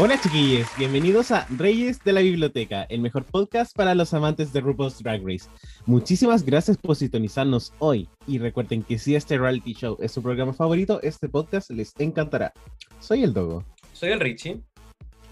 [0.00, 4.60] Hola chiquillos, bienvenidos a Reyes de la Biblioteca, el mejor podcast para los amantes de
[4.60, 5.48] RuPaul's Drag Race.
[5.86, 10.52] Muchísimas gracias por sintonizarnos hoy y recuerden que si este reality show es su programa
[10.52, 12.52] favorito, este podcast les encantará.
[13.00, 13.64] Soy el Dogo.
[13.92, 14.60] Soy el Richie.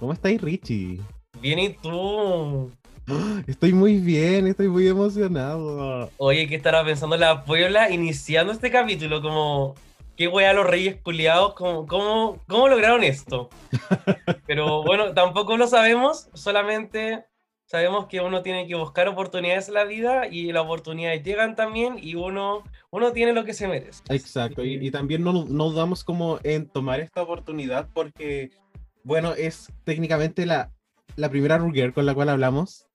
[0.00, 1.00] ¿Cómo estáis Richie?
[1.40, 2.72] Bien, ¿y tú?
[3.46, 6.10] Estoy muy bien, estoy muy emocionado.
[6.16, 9.22] Oye, ¿qué estará pensando la Puebla iniciando este capítulo?
[9.22, 9.76] Como
[10.16, 13.50] qué wea los reyes culiados, ¿cómo, cómo, cómo lograron esto?
[14.46, 17.26] Pero bueno, tampoco lo sabemos, solamente
[17.66, 21.98] sabemos que uno tiene que buscar oportunidades en la vida y las oportunidades llegan también
[22.00, 24.02] y uno, uno tiene lo que se merece.
[24.08, 28.50] Exacto, y, y también no, no dudamos como en tomar esta oportunidad porque,
[29.02, 30.72] bueno, es técnicamente la,
[31.16, 32.86] la primera Ruger con la cual hablamos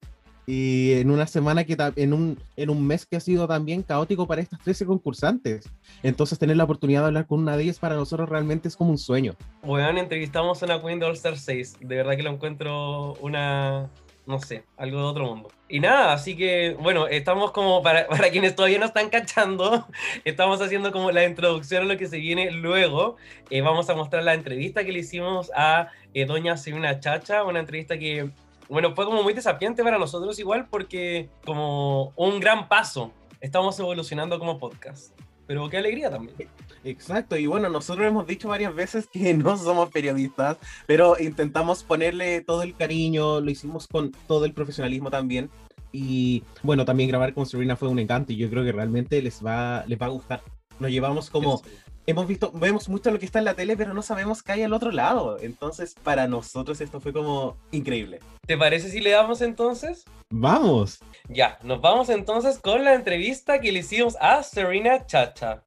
[0.46, 4.26] y en una semana que en un, en un mes que ha sido también caótico
[4.26, 5.68] para estas 13 concursantes.
[6.02, 8.90] Entonces tener la oportunidad de hablar con una de ellas para nosotros realmente es como
[8.90, 9.34] un sueño.
[9.62, 11.78] Bueno, entrevistamos a una Queen de All Star 6.
[11.80, 13.88] De verdad que lo encuentro una,
[14.26, 15.48] no sé, algo de otro mundo.
[15.68, 19.86] Y nada, así que bueno, estamos como, para, para quienes todavía no están cachando,
[20.24, 23.16] estamos haciendo como la introducción a lo que se viene luego.
[23.48, 27.60] Eh, vamos a mostrar la entrevista que le hicimos a eh, Doña Silvina Chacha, una
[27.60, 28.30] entrevista que
[28.72, 34.38] bueno, fue como muy desafiante para nosotros igual porque como un gran paso, estamos evolucionando
[34.38, 35.12] como podcast.
[35.46, 36.48] Pero qué alegría también.
[36.82, 40.56] Exacto, y bueno, nosotros hemos dicho varias veces que no somos periodistas,
[40.86, 45.50] pero intentamos ponerle todo el cariño, lo hicimos con todo el profesionalismo también.
[45.92, 49.44] Y bueno, también grabar con Serena fue un encanto y yo creo que realmente les
[49.44, 50.40] va, les va a gustar.
[50.78, 51.60] Nos llevamos como
[52.06, 54.62] hemos visto, vemos mucho lo que está en la tele, pero no sabemos qué hay
[54.62, 55.38] al otro lado.
[55.40, 58.20] Entonces, para nosotros esto fue como increíble.
[58.46, 60.04] ¿Te parece si le damos entonces?
[60.30, 60.98] Vamos.
[61.28, 65.62] Ya, nos vamos entonces con la entrevista que le hicimos a Serena Chacha.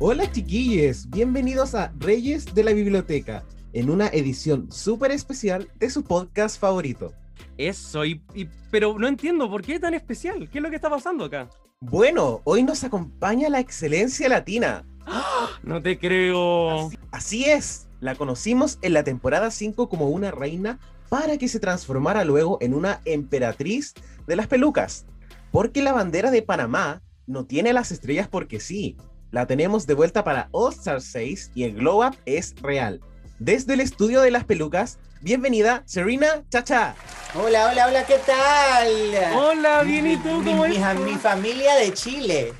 [0.00, 6.04] Hola chiquillos, bienvenidos a Reyes de la Biblioteca, en una edición súper especial de su
[6.04, 7.12] podcast favorito.
[7.56, 8.22] Eso, y,
[8.70, 10.48] pero no entiendo, ¿por qué es tan especial?
[10.48, 11.48] ¿Qué es lo que está pasando acá?
[11.80, 14.84] Bueno, hoy nos acompaña la excelencia latina.
[15.06, 15.48] ¡Ah!
[15.62, 16.90] No te creo.
[17.12, 17.86] Así, es.
[18.00, 22.74] La conocimos en la temporada 5 como una reina para que se transformara luego en
[22.74, 23.94] una emperatriz
[24.26, 25.06] de las pelucas.
[25.52, 28.96] Porque la bandera de Panamá no tiene las estrellas porque sí.
[29.30, 33.00] La tenemos de vuelta para All Star 6 y el Glow Up es real.
[33.38, 36.96] Desde el estudio de las pelucas, bienvenida Serena Chacha.
[37.36, 39.32] Hola, hola, hola, ¿qué tal?
[39.36, 42.52] Hola, bien, ¿y tú cómo mi, mi, mi familia de Chile.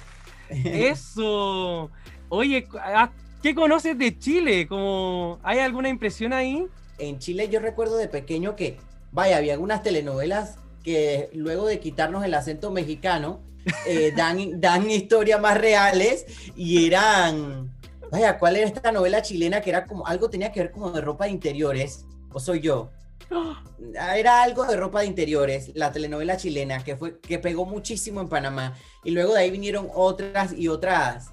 [0.48, 1.90] Eso.
[2.28, 3.10] Oye, ah,
[3.42, 4.68] ¿qué conoces de Chile?
[4.68, 6.64] ¿Como, ¿Hay alguna impresión ahí?
[6.98, 8.76] En Chile yo recuerdo de pequeño que,
[9.10, 13.40] vaya, había algunas telenovelas que luego de quitarnos el acento mexicano,
[13.84, 16.24] eh, dan, dan historias más reales
[16.54, 17.76] y eran...
[18.10, 21.00] Vaya, ¿cuál era esta novela chilena que era como algo tenía que ver como de
[21.00, 22.06] ropa de interiores?
[22.32, 22.90] ¿O soy yo?
[23.94, 28.28] Era algo de ropa de interiores, la telenovela chilena, que, fue, que pegó muchísimo en
[28.28, 28.74] Panamá.
[29.04, 31.30] Y luego de ahí vinieron otras y otras,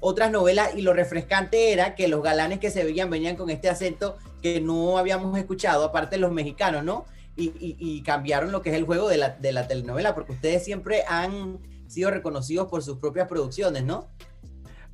[0.00, 0.74] otras novelas.
[0.76, 4.60] Y lo refrescante era que los galanes que se veían venían con este acento que
[4.60, 7.04] no habíamos escuchado, aparte los mexicanos, ¿no?
[7.36, 10.32] Y, y, y cambiaron lo que es el juego de la, de la telenovela, porque
[10.32, 11.58] ustedes siempre han
[11.88, 14.08] sido reconocidos por sus propias producciones, ¿no?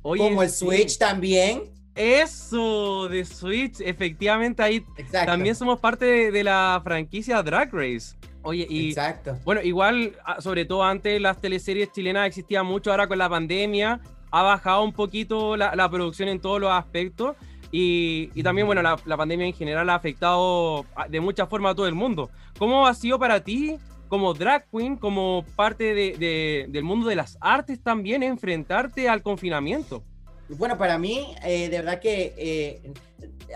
[0.03, 0.65] Oye, Como el sí.
[0.65, 1.63] Switch también.
[1.93, 5.31] Eso, de Switch, efectivamente ahí Exacto.
[5.31, 8.15] también somos parte de, de la franquicia Drag Race.
[8.43, 9.37] Oye, y Exacto.
[9.43, 13.99] bueno, igual, ah, sobre todo antes las teleseries chilenas existían mucho, ahora con la pandemia
[14.31, 17.35] ha bajado un poquito la, la producción en todos los aspectos.
[17.73, 21.73] Y, y también, bueno, la, la pandemia en general ha afectado a- de muchas formas
[21.73, 22.29] a todo el mundo.
[22.57, 23.77] ¿Cómo ha sido para ti,
[24.11, 29.23] como drag queen, como parte de- de- del mundo de las artes también, enfrentarte al
[29.23, 30.03] confinamiento?
[30.49, 32.91] Bueno, para mí, eh, de verdad que eh,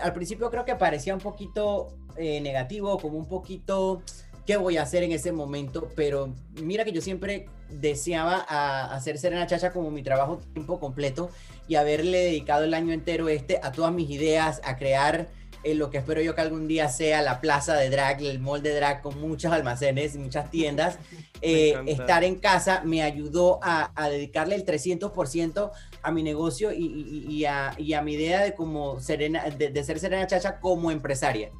[0.00, 4.00] al principio creo que parecía un poquito eh, negativo, como un poquito,
[4.46, 5.90] ¿qué voy a hacer en ese momento?
[5.94, 6.32] Pero
[6.62, 11.28] mira que yo siempre deseaba a, hacer Serena Chacha como mi trabajo tiempo completo
[11.68, 15.28] y haberle dedicado el año entero este a todas mis ideas, a crear
[15.64, 18.62] eh, lo que espero yo que algún día sea la plaza de drag, el mall
[18.62, 20.98] de drag con muchos almacenes y muchas tiendas.
[21.42, 25.70] Eh, estar en casa me ayudó a, a dedicarle el 300%
[26.02, 29.68] a mi negocio y, y- y a, y a mi idea de, como Serena, de,
[29.68, 31.50] de ser Serena Chacha como empresaria.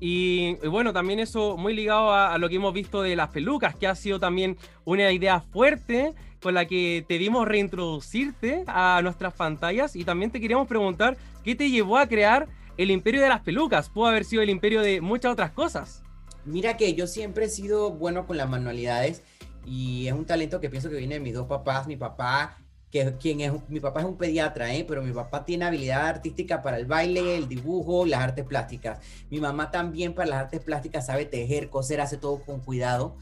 [0.00, 3.30] Y, y bueno, también eso muy ligado a, a lo que hemos visto de las
[3.30, 6.12] pelucas, que ha sido también una idea fuerte
[6.42, 11.54] con la que te dimos reintroducirte a nuestras pantallas y también te queríamos preguntar qué
[11.54, 13.88] te llevó a crear el imperio de las pelucas.
[13.88, 16.02] Pudo haber sido el imperio de muchas otras cosas.
[16.44, 19.22] Mira que yo siempre he sido bueno con las manualidades
[19.64, 21.86] y es un talento que pienso que viene de mis dos papás.
[21.86, 22.58] Mi papá,
[22.90, 24.84] que quien es mi papá es un pediatra, ¿eh?
[24.86, 29.00] pero mi papá tiene habilidad artística para el baile, el dibujo, las artes plásticas.
[29.30, 33.16] Mi mamá también para las artes plásticas sabe tejer, coser, hace todo con cuidado.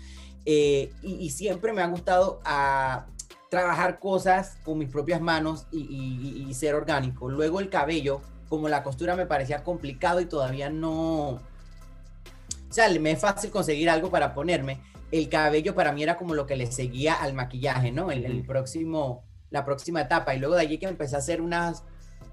[0.46, 3.06] Eh, y, siempre me ha gustado a
[3.50, 7.28] trabajar cosas con mis propias manos y, ser orgánico.
[7.28, 11.28] Luego el cabello, como la costura me parecía complicado y todavía no...
[11.30, 14.80] O sea, me es fácil conseguir algo para ponerme.
[15.12, 18.10] El cabello para mí era como lo que le seguía al maquillaje, ¿no?
[18.10, 20.34] El, el próximo, la próxima etapa.
[20.34, 21.84] Y luego de allí que empecé a hacer unas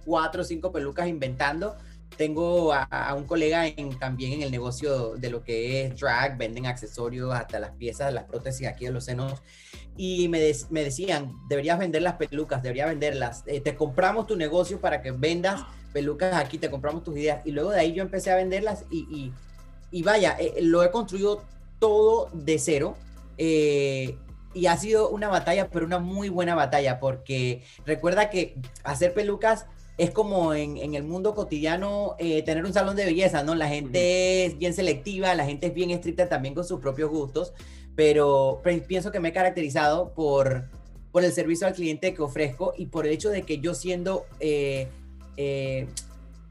[0.06, 1.76] cuatro o cinco pelucas inventando,
[2.16, 6.38] tengo a, a, un colega en, también en el negocio de lo que es drag,
[6.38, 9.42] venden accesorios hasta las piezas, las prótesis aquí de los senos.
[9.98, 13.44] Y me decían, deberías vender las pelucas, deberías venderlas.
[13.48, 15.62] Eh, te compramos tu negocio para que vendas
[15.98, 17.42] pelucas aquí, te compramos tus ideas.
[17.44, 19.34] Y luego de ahí yo empecé a venderlas y, y,
[19.90, 21.42] y vaya, eh, lo he construido
[21.80, 22.96] todo de cero.
[23.40, 24.16] Eh,
[24.54, 29.66] y ha sido una batalla, pero una muy buena batalla, porque recuerda que hacer pelucas
[29.98, 33.56] es como en, en, el mundo cotidiano eh, tener un salón de belleza, ¿no?
[33.56, 34.52] La gente uh -huh.
[34.52, 37.54] es bien selectiva, la gente es bien estricta también con sus propios gustos,
[37.96, 40.70] pero, pienso que me he caracterizado por,
[41.12, 44.28] por el servicio al cliente que ofrezco y por el hecho de que yo siendo
[44.40, 44.88] eh,
[45.38, 45.88] eh,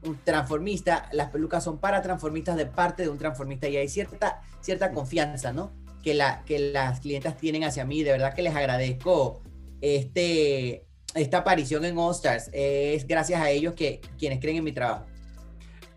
[0.03, 4.41] un transformista, las pelucas son para transformistas de parte de un transformista y hay cierta,
[4.61, 5.71] cierta confianza, ¿no?
[6.01, 9.41] Que, la, que las clientas tienen hacia mí, de verdad que les agradezco
[9.81, 12.15] este esta aparición en All.
[12.53, 15.05] Es gracias a ellos que quienes creen en mi trabajo.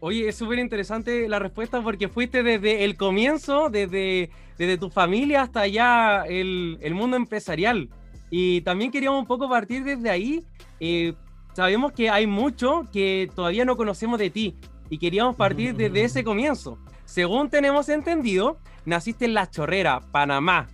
[0.01, 5.43] Oye, es súper interesante la respuesta porque fuiste desde el comienzo, desde, desde tu familia
[5.43, 7.91] hasta ya el, el mundo empresarial.
[8.31, 10.43] Y también queríamos un poco partir desde ahí.
[10.79, 11.15] Eh,
[11.53, 14.57] sabemos que hay mucho que todavía no conocemos de ti
[14.89, 16.79] y queríamos partir desde ese comienzo.
[17.05, 20.69] Según tenemos entendido, naciste en La Chorrera, Panamá.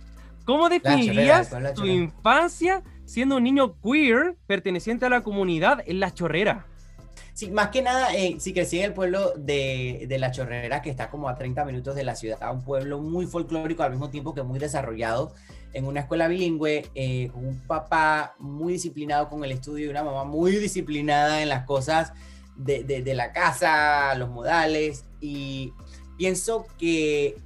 [0.45, 6.13] ¿Cómo definirías chorrera, tu infancia siendo un niño queer perteneciente a la comunidad en La
[6.13, 6.67] Chorrera.
[7.33, 11.09] Sí, más que nada, eh, crecí en el pueblo de, de, La Chorrera, que está
[11.09, 14.43] como a 30 minutos de la ciudad, un pueblo muy folclórico al mismo tiempo que
[14.43, 15.33] muy desarrollado,
[15.73, 20.23] en una escuela bilingüe, eh, un papá muy disciplinado con el estudio y una mamá
[20.23, 22.13] muy disciplinada en las cosas
[22.55, 25.73] de, de, de la casa, los modales, y
[26.17, 27.37] pienso que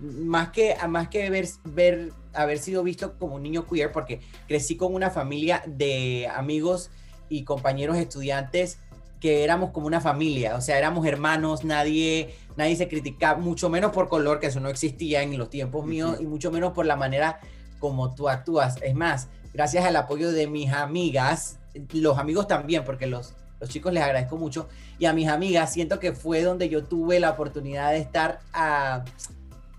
[0.00, 4.76] más que, más que ver, ver haber sido visto como un niño queer porque crecí
[4.76, 6.90] con una familia de amigos
[7.28, 8.78] y compañeros estudiantes
[9.20, 13.92] que éramos como una familia, o sea, éramos hermanos, nadie, nadie se criticaba, mucho menos
[13.92, 16.22] por color, que eso no existía en los tiempos míos, uh -huh.
[16.22, 17.38] y mucho menos por la manera
[17.78, 18.76] como tú actúas.
[18.82, 21.58] Es más, gracias al apoyo de mis amigas,
[21.92, 24.68] los amigos también, porque los, los chicos les agradezco mucho,
[24.98, 29.04] y a mis amigas siento que fue donde yo tuve la oportunidad de estar a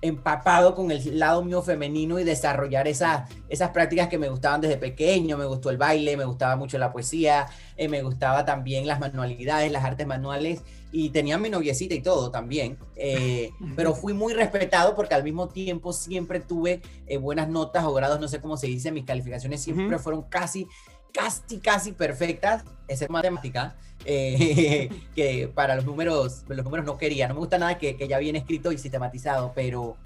[0.01, 4.77] empapado con el lado mío femenino y desarrollar esas, esas prácticas que me gustaban desde
[4.77, 5.38] pequeño.
[5.38, 9.71] Me gustó el baile, me gustaba mucho la poesía, eh, me gustaba también las manualidades,
[9.71, 12.77] las artes manuales y tenía mi noviecita y todo también.
[12.95, 17.93] Eh, pero fui muy respetado porque al mismo tiempo siempre tuve eh, buenas notas o
[17.93, 20.00] grados, no sé cómo se dice, mis calificaciones siempre uh -huh.
[20.00, 20.67] fueron casi
[21.12, 23.75] casi, casi perfectas, excepto matemática,
[24.06, 27.27] eh, que para los números, los números no quería.
[27.27, 29.98] No me gusta nada que, ya viene escrito y sistematizado, pero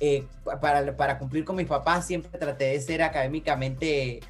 [0.00, 0.24] eh,
[0.60, 4.20] para, para, cumplir con mis papás siempre traté de ser académicamente,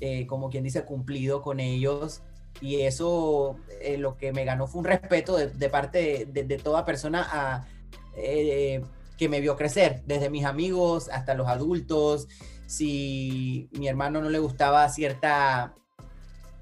[0.00, 2.22] eh, como quien dice, cumplido con ellos.
[2.60, 3.56] Y eso
[3.98, 7.68] lo que me ganó fue un respeto de, parte de, toda persona
[8.16, 12.26] que me vio crecer, desde mis amigos hasta los adultos
[12.68, 15.74] si mi hermano no le gustaba cierta,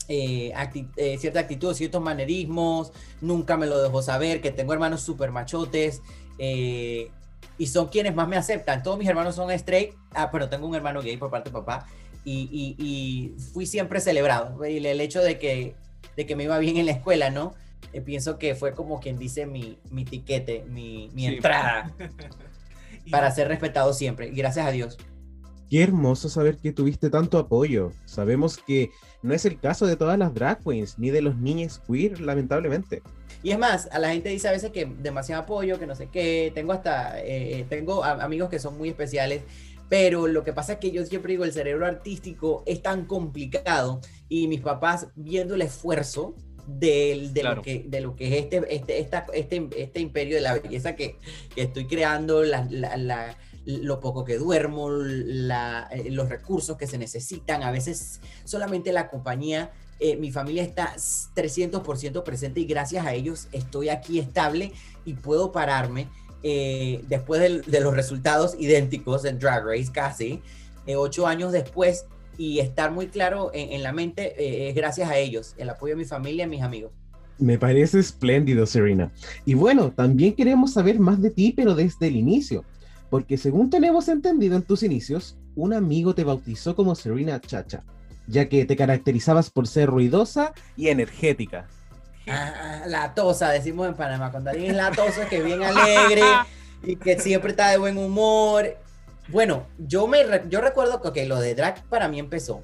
[0.06, 5.00] eh, acti eh, cierta actitud, ciertos manerismos, nunca me lo dejó saber, que tengo hermanos
[5.00, 6.02] súper machotes,
[6.38, 7.10] eh,
[7.58, 8.84] y son quienes más me aceptan.
[8.84, 11.88] Todos mis hermanos son straight, ah, pero tengo un hermano gay por parte de papá,
[12.25, 14.64] y, y, y fui siempre celebrado.
[14.64, 15.75] Y el hecho de que,
[16.16, 17.52] de que me iba bien en la escuela, ¿no?
[17.92, 21.34] Eh, pienso que fue como quien dice mi, mi tiquete, mi, mi sí.
[21.34, 21.92] entrada,
[23.10, 24.98] para ser respetado siempre, y gracias a Dios.
[25.68, 27.92] Qué hermoso saber que tuviste tanto apoyo.
[28.04, 28.90] Sabemos que
[29.23, 33.02] no es el caso de todas las drag queens, ni de los niños queer, lamentablemente.
[33.42, 36.08] Y es más, a la gente dice a veces que demasiado apoyo, que no sé
[36.12, 36.52] qué.
[36.54, 39.42] Tengo hasta, eh, tengo amigos que son muy especiales,
[39.88, 44.00] pero lo que pasa es que yo siempre digo, el cerebro artístico es tan complicado
[44.28, 46.35] y mis papás viendo el esfuerzo
[46.66, 47.56] de, de Claro.
[47.56, 50.96] lo, que, de lo que es este, este, esta- este, este imperio de la belleza
[50.96, 51.16] que,
[51.54, 56.99] que estoy creando, la- la- la- lo poco que duermo, eh, los recursos que se
[56.99, 63.14] necesitan, a veces solamente la compañía, eh, mi familia está 300% presente y gracias a
[63.14, 64.73] ellos estoy aquí estable
[65.04, 66.06] y puedo pararme
[66.42, 70.42] eh, después de, los resultados idénticos en Drag Race casi,
[70.96, 72.06] ocho años después
[72.38, 76.02] y estar muy claro en, en la mente es gracias a ellos, el apoyo de
[76.02, 76.92] mi familia y mis amigos.
[77.38, 79.12] Me parece espléndido, Serena.
[79.44, 82.64] Y bueno, también queremos saber más de ti, pero desde el inicio.
[83.10, 87.84] Porque según tenemos entendido en tus inicios, un amigo te bautizó como Serena Chacha,
[88.26, 91.68] ya que te caracterizabas por ser ruidosa y energética.
[92.28, 94.30] Ah, la tosa, decimos en Panamá.
[94.30, 96.22] Cuando alguien es la tosa es que es bien alegre
[96.82, 98.76] y que siempre está de buen humor.
[99.28, 102.62] Bueno, yo me yo recuerdo que lo de drag para mí empezó.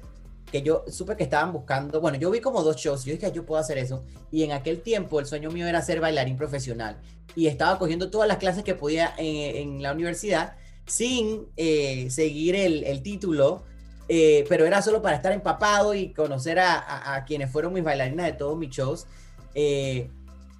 [0.53, 1.99] Que yo supe que estaban buscando.
[1.99, 3.05] Bueno, yo vi como dos shows.
[3.05, 4.03] Yo dije, yo puedo hacer eso.
[4.31, 7.01] Y en aquel tiempo el sueño mío era ser bailarín profesional.
[7.35, 10.55] Y estaba cogiendo todas las clases que podía en, la universidad
[10.85, 13.63] sin eh, seguir el, título.
[14.07, 18.33] eh, pero era solo para estar empapado y conocer a quienes fueron mis bailarinas de
[18.33, 19.07] todos mis shows.
[19.55, 20.09] Eh,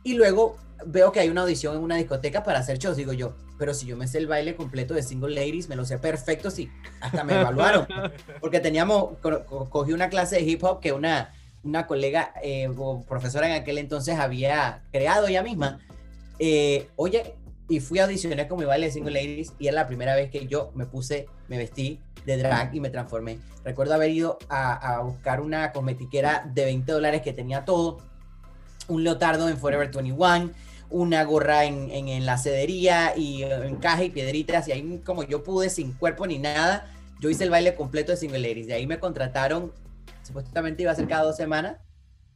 [0.03, 2.97] y luego veo que hay una audición en una discoteca para hacer shows.
[2.97, 5.85] Digo yo, pero si yo me sé el baile completo de Single Ladies, me lo
[5.85, 6.69] sé perfecto, sí.
[7.01, 7.87] Hasta me evaluaron.
[8.41, 11.33] Porque teníamos, co- co- cogí una clase de hip hop que una,
[11.63, 15.79] una colega eh, o profesora en aquel entonces había creado ella misma.
[16.39, 17.35] Eh, oye,
[17.69, 20.29] y fui a audicionar con mi baile de Single Ladies y era la primera vez
[20.29, 23.39] que yo me puse, me vestí de drag y me transformé.
[23.63, 27.99] Recuerdo haber ido a, a buscar una cosmetiquera de 20 dólares que tenía todo,
[28.89, 30.51] un leotardo en Forever 21,
[30.93, 35.23] una gorra en, en, en la cedería y eh, encaje y piedritas y ahí como
[35.23, 36.87] yo pude sin cuerpo ni nada,
[37.19, 38.67] yo hice el baile completo de Single Ladies.
[38.67, 39.73] De ahí me contrataron,
[40.21, 41.77] supuestamente iba a ser cada dos semanas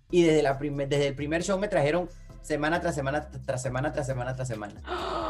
[0.09, 2.09] y desde, la primer, desde el primer show me trajeron
[2.41, 4.81] semana tras semana, tras semana, tras semana, tras semana.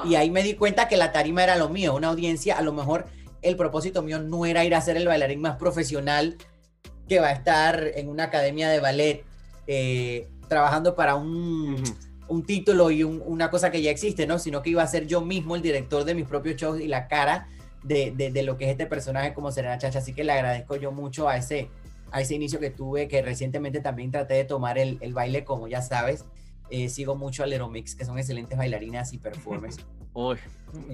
[0.05, 2.71] Y ahí me di cuenta que la tarima era lo mío, una audiencia, a lo
[2.71, 3.07] mejor
[3.41, 6.37] el propósito mío no era ir a ser el bailarín más profesional
[7.09, 9.25] que va a estar en una academia de ballet
[9.67, 11.83] eh, trabajando para un.
[12.29, 14.39] Un título y un- una cosa que ya existe, ¿no?
[14.39, 17.07] Sino que iba a ser yo mismo el director de mis propios shows y la
[17.07, 17.47] cara
[17.83, 19.99] de, de- de lo que es este personaje como Serena Chacha.
[19.99, 21.69] Así que le agradezco yo mucho a ese,
[22.11, 25.67] a ese inicio que tuve, que recientemente también traté de tomar el, el baile, como
[25.67, 26.25] ya sabes.
[26.69, 29.77] Eh, sigo mucho a Little Mix, que son excelentes bailarinas y performers.
[30.13, 30.37] Uy,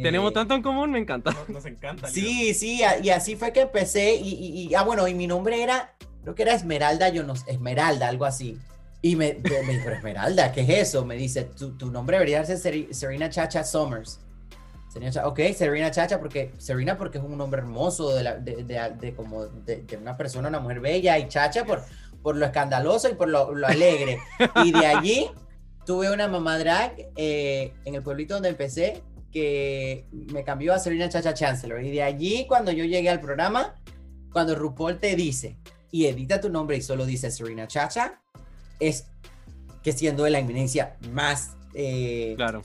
[0.04, 1.32] tenemos Eh, tanto en común, me encanta.
[1.32, 2.10] Nos, nos encanta.
[2.10, 4.16] Sí, sí, a- y así fue que empecé.
[4.16, 7.36] Y, y- y- ah, bueno, y mi nombre era, creo que era Esmeralda, yo no
[7.36, 8.60] sé, Esmeralda, algo así.
[9.06, 11.04] Y me, me, dijo, Esmeralda, ¿qué es eso?
[11.06, 14.22] Me dice, tu, tu nombre debería ser Serena Chacha Summers.
[14.88, 18.92] Serena ok, Serena Chacha, porque Serena porque es un nombre hermoso de, la- de, de-
[19.00, 21.84] de como de una persona, una mujer bella, y Chacha por,
[22.22, 24.20] por lo escandaloso y por lo, lo alegre.
[24.64, 25.30] Y de allí
[25.86, 31.10] tuve una mamá drag eh, en el pueblito donde empecé que me cambió a Serena
[31.10, 31.84] Chacha Chancellor.
[31.84, 33.76] Y de allí, cuando yo llegué al programa,
[34.32, 35.58] cuando RuPaul te dice
[35.92, 38.22] y edita tu nombre y solo dice Serena Chacha,
[38.80, 39.06] es
[39.84, 42.62] que siendo de la eminencia más eh, Claro.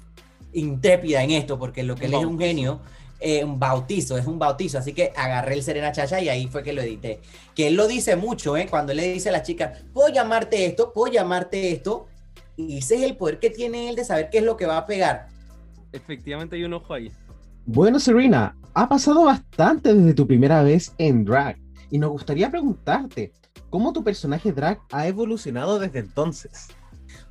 [0.53, 2.81] intrépida en esto, porque lo que él es un genio,
[3.21, 6.63] eh, un bautizo, es un bautizo, así que agarré el Serena Chacha y ahí fue
[6.63, 7.21] que lo edité.
[7.55, 8.67] Que él lo dice mucho, ¿eh?
[8.71, 12.07] Cuando él le dice a la chica, puedo llamarte esto, puedo llamarte esto,
[12.57, 14.79] y ese es el poder que tiene él de saber qué es lo que va
[14.79, 15.29] a pegar.
[15.93, 17.11] Efectivamente hay un ojo ahí.
[17.67, 21.57] Bueno, Serena, ha pasado bastante desde tu primera vez en drag
[21.91, 23.33] y nos gustaría preguntarte,
[23.71, 26.69] ¿cómo tu personaje drag ha evolucionado desde entonces?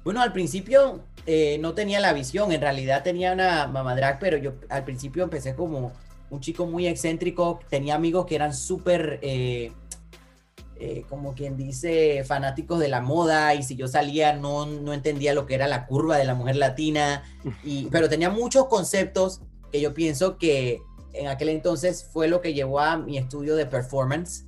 [0.04, 4.38] Bueno, al principio eh, no tenía la visión, en realidad tenía una mamá drag, pero
[4.38, 5.92] yo al principio empecé como
[6.30, 9.72] un chico muy excéntrico, tenía amigos que eran súper, eh,
[10.80, 15.34] eh, como quien dice, fanáticos de la moda, y si yo salía no, no entendía
[15.34, 17.24] lo que era la curva de la mujer latina,
[17.64, 19.42] y, pero tenía muchos conceptos
[19.72, 20.82] que yo pienso que
[21.14, 24.46] en aquel entonces fue lo que llevó a mi estudio de performance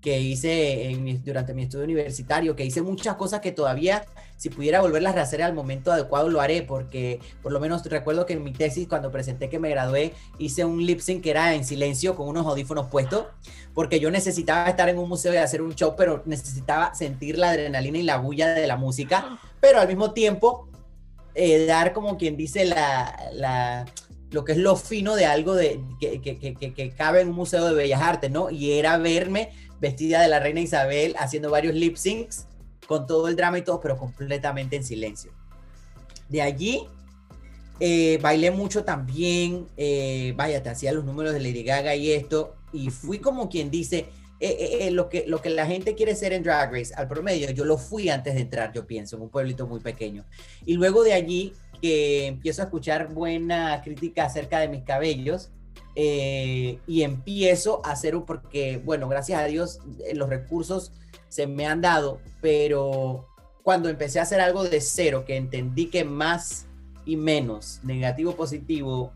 [0.00, 4.06] que hice durante mi estudio universitario, que hice muchas cosas que todavía,
[4.38, 8.24] si pudiera volverlas a hacer al momento adecuado, lo haré, porque por lo menos recuerdo
[8.24, 11.54] que en mi tesis, cuando presenté que me gradué, hice un lip sync que era
[11.54, 13.26] en silencio con unos audífonos puestos,
[13.74, 17.50] porque yo necesitaba estar en un museo y hacer un show, pero necesitaba sentir la
[17.50, 20.68] adrenalina y la bulla de la música, pero al mismo tiempo
[21.34, 23.84] eh, dar como quien dice la, la-
[24.30, 27.34] lo que es lo fino de algo de, que- que- que- que cabe en un
[27.34, 28.48] museo de bellas artes, ¿no?
[28.48, 32.46] Y era verme vestida de la reina Isabel haciendo varios lip syncs
[32.86, 35.32] con todo el drama y todo, pero completamente en silencio.
[36.28, 36.86] De allí
[37.80, 42.56] eh, bailé mucho también, eh, vaya, te hacía los números de Lady Gaga y esto,
[42.72, 44.08] y fui como quien dice
[44.42, 47.50] eh, eh, lo, que, lo que la gente quiere ser en Drag Race al promedio,
[47.50, 50.24] yo lo fui antes de entrar, yo pienso, en un pueblito muy pequeño.
[50.64, 55.50] Y luego de allí que empiezo a escuchar buena crítica acerca de mis cabellos,
[55.94, 59.80] y empiezo a hacer porque, bueno, gracias a Dios,
[60.14, 60.92] los recursos
[61.28, 63.28] se me han dado, pero
[63.62, 66.66] cuando empecé a hacer algo de cero, que entendí que más
[67.04, 69.12] y menos, negativo, positivo,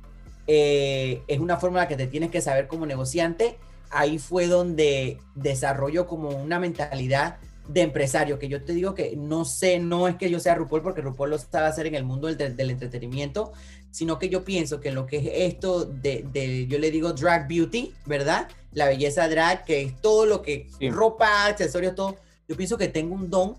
[0.46, 3.58] es una fórmula que te tienes que saber como negociante,
[3.90, 9.44] ahí fue donde desarrollo como una mentalidad de empresario, que yo te digo que no
[9.44, 12.28] sé, no es que yo sea RuPaul, porque RuPaul lo estaba hacer en el mundo
[12.32, 13.52] del, entretenimiento,
[13.90, 17.94] sino que yo pienso que lo que es esto de, yo le digo drag beauty,
[18.04, 18.48] ¿verdad?
[18.72, 22.16] La belleza drag, que es todo lo que, ropa, accesorios, todo,
[22.48, 23.56] yo pienso que tengo un don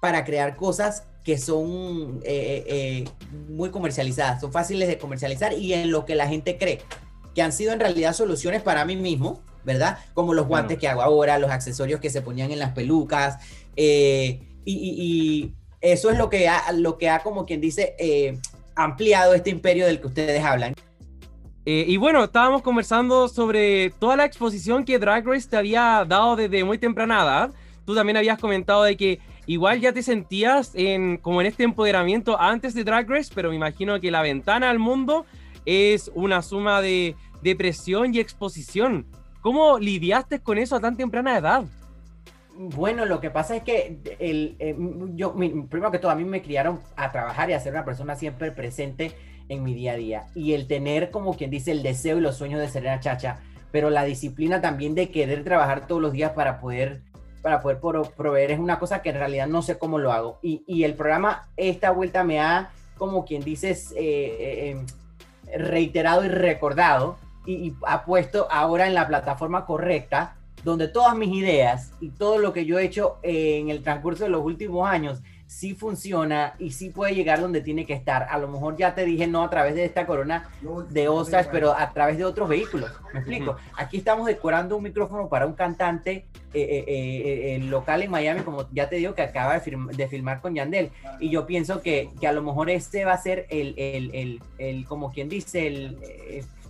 [0.00, 3.04] para crear cosas que son eh, eh, eh,
[3.48, 6.80] muy comercializadas, son fáciles de comercializar y en lo que la gente cree,
[7.34, 9.98] que han sido en realidad soluciones para mí mismo, ¿verdad?
[10.14, 13.38] Como los guantes que hago ahora, los accesorios que se ponían en las pelucas.
[13.76, 18.38] Eh, y, eso es lo que ha, lo que ha como quien dice, eh,
[18.74, 20.74] ampliado este imperio del que ustedes hablan.
[21.64, 26.36] Eh, y bueno, estábamos conversando sobre toda la exposición que Drag Race te había dado
[26.36, 27.50] desde muy temprana edad.
[27.84, 32.40] Tú también habías comentado de que igual ya te sentías en, como en este empoderamiento
[32.40, 35.26] antes de Drag Race, pero me imagino que la ventana al mundo
[35.66, 39.06] es una suma de, de presión y exposición.
[39.40, 41.64] ¿Cómo lidiaste con eso a tan temprana edad?
[42.54, 44.76] Bueno, lo que pasa es que el, eh,
[45.14, 48.16] yo, primero que todo, a mí me criaron a trabajar y a ser una persona
[48.16, 49.12] siempre presente
[49.48, 50.26] en mi día a día.
[50.34, 53.40] Y el tener, como quien dice, el deseo y los sueños de ser una Chacha,
[53.72, 57.00] pero la disciplina también de querer trabajar todos los días para poder,
[57.40, 57.78] para poder
[58.14, 60.38] proveer es una cosa que en realidad no sé cómo lo hago.
[60.42, 66.28] Y, y el programa, esta vuelta me ha, como quien dice, eh, eh, reiterado y
[66.28, 67.16] recordado
[67.46, 72.52] y, ha puesto ahora en la plataforma correcta, donde todas mis ideas y todo lo
[72.52, 76.90] que yo he hecho en el transcurso de los últimos años sí funciona y sí
[76.90, 78.28] puede llegar donde tiene que estar.
[78.30, 80.48] A lo mejor ya te dije no a través de esta corona
[80.90, 82.92] de Ostras, pero a través de otros vehículos.
[83.12, 83.56] ¿Me explico?
[83.76, 88.68] Aquí estamos decorando un micrófono para un cantante eh, eh, eh, local en Miami, como
[88.70, 90.92] ya te digo, que acaba de, filmar con Yandel.
[91.18, 94.42] Y yo pienso que, que, a lo mejor este va a ser el, el, el,
[94.58, 95.98] el como quien dice, el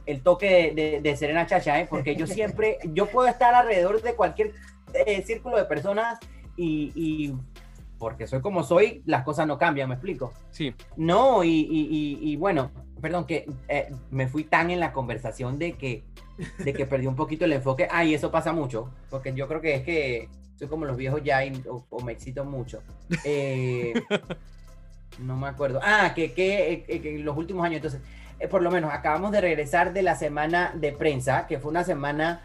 [0.07, 1.87] el toque de, Serena Chacha, ¿eh?
[1.89, 4.53] porque yo siempre, yo puedo estar alrededor de cualquier
[4.95, 6.19] eh, círculo de personas
[6.57, 7.35] y,
[7.99, 10.33] porque soy como soy, las cosas no cambian, ¿me explico?
[10.51, 10.75] Sí.
[10.97, 16.05] No, y, bueno, perdón, que eh, me fui tan en la conversación de que,
[16.59, 17.89] de que perdí un poquito el enfoque.
[17.91, 21.23] Ah, y eso pasa mucho, porque yo creo que es que soy como los viejos
[21.23, 22.83] ya o, me excito mucho.
[25.19, 25.81] no me acuerdo.
[25.83, 28.01] Ah, que, que, que en los últimos años, entonces,
[28.41, 31.85] eh, por lo menos acabamos de regresar de la semana de prensa, que fue una
[31.85, 32.43] semana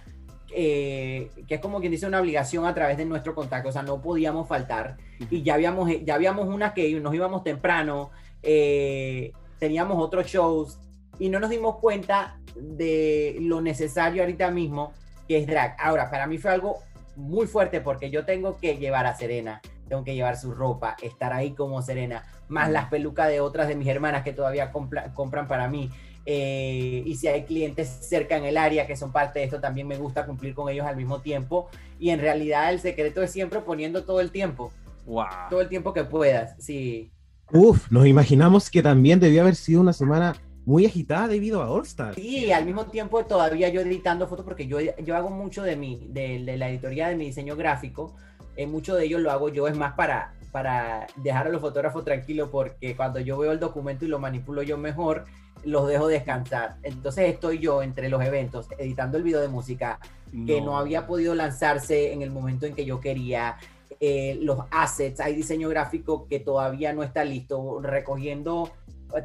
[0.57, 3.81] eh, que es como quien dice una obligación a través de nuestro contacto, o sea,
[3.81, 4.97] no podíamos faltar.
[5.29, 8.11] Y ya habíamos, ya habíamos una que nos íbamos temprano,
[8.43, 10.79] eh, teníamos otros shows
[11.17, 14.93] y no nos dimos cuenta de lo necesario ahorita mismo
[15.27, 15.75] que es drag.
[15.79, 16.79] Ahora, para mí fue algo
[17.15, 21.33] muy fuerte porque yo tengo que llevar a Serena, tengo que llevar su ropa, estar
[21.33, 25.67] ahí como Serena, más las pelucas de otras de mis hermanas que todavía compran para
[25.67, 25.89] mí.
[26.27, 29.87] Eh, y si hay clientes cerca en el área que son parte de esto, también
[29.87, 31.69] me gusta cumplir con ellos al mismo tiempo.
[31.99, 34.71] Y en realidad el secreto es siempre poniendo todo el tiempo.
[35.05, 35.25] Wow.
[35.49, 37.11] Todo el tiempo que puedas, sí.
[37.51, 41.83] Uf, nos imaginamos que también debió haber sido una semana muy agitada debido a All
[41.83, 42.15] Star.
[42.15, 46.07] Sí, al mismo tiempo todavía yo editando fotos porque yo, yo hago mucho de, mi,
[46.09, 48.15] de, la editoría de mi diseño gráfico.
[48.55, 52.05] En mucho de ello lo hago yo, es más para para dejar a los fotógrafos
[52.05, 55.25] tranquilos porque cuando yo veo el documento y lo manipulo yo mejor,
[55.65, 56.77] los dejo descansar.
[56.81, 59.99] Entonces estoy yo entre los eventos editando el video de música
[60.47, 63.57] que no había podido lanzarse en el momento en que yo quería.
[63.99, 68.71] Eh, los assets, hay diseño gráfico que todavía no está listo, recogiendo,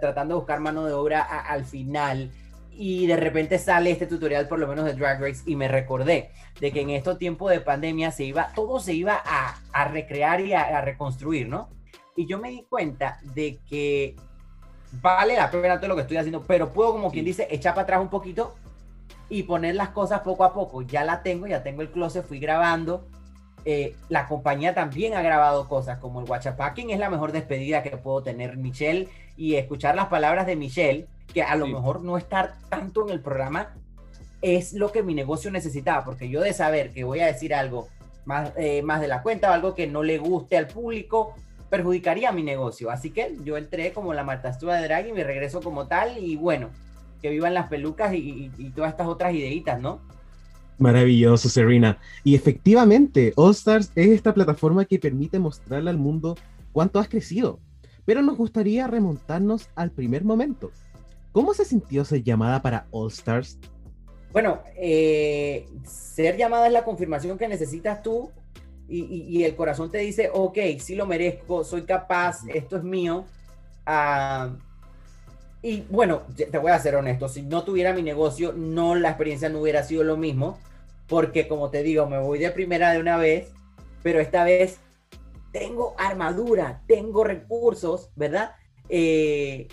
[0.01, 2.33] tratando de buscar mano de obra al final
[2.83, 6.31] y de repente sale este tutorial por lo menos de Drag Race y me recordé
[6.61, 10.55] de que en estos tiempos de pandemia se iba, todo se iba a, recrear y
[10.55, 11.69] a, reconstruir, ¿no?
[12.17, 14.17] Y yo me di cuenta de que
[14.93, 17.83] vale la pena todo lo que estoy haciendo, pero puedo, como quien dice, echar para
[17.83, 18.55] atrás un poquito
[19.29, 20.81] y poner las cosas poco a poco.
[20.81, 23.07] Ya la tengo, ya tengo el closet, fui grabando.
[23.67, 27.99] Eh, la compañía también ha grabado cosas como el Watchapacking, es la mejor despedida que
[27.99, 32.55] puedo tener Michelle y escuchar las palabras de Michelle que a lo mejor no estar
[32.69, 33.75] tanto en el programa
[34.43, 37.89] es lo que mi negocio necesitaba, porque yo de saber que voy a decir algo
[38.25, 41.35] más, eh, más de la cuenta o algo que no le guste al público,
[41.71, 42.91] perjudicaría mi negocio.
[42.91, 46.37] Así que yo entré como la Marta de Drag y me regreso como tal y
[46.37, 46.71] bueno,
[47.23, 50.01] que vivan las pelucas y, todas estas otras ideitas, ¿no?
[50.79, 51.99] Maravilloso, Serena.
[52.25, 56.37] Y efectivamente, All Stars es esta plataforma que permite mostrarle al mundo
[56.73, 57.61] cuánto has crecido.
[58.07, 60.73] Pero nos gustaría remontarnos al primer momento.
[61.33, 63.59] ¿Cómo se sintió ser llamada para All Stars?
[64.33, 68.31] Bueno, eh, ser llamada es la confirmación que necesitas tú
[68.89, 73.25] y, el corazón te dice, ok, sí lo merezco, soy capaz, esto es mío.
[73.87, 74.51] Ah,
[75.63, 79.49] y bueno, te voy a ser honesto, si no tuviera mi negocio, no la experiencia
[79.49, 80.59] no hubiera sido lo mismo,
[81.07, 83.53] porque como te digo, me voy de primera de una vez,
[84.03, 84.81] pero esta vez
[85.53, 88.57] tengo armadura, tengo recursos, ¿verdad?
[88.89, 89.69] Eh,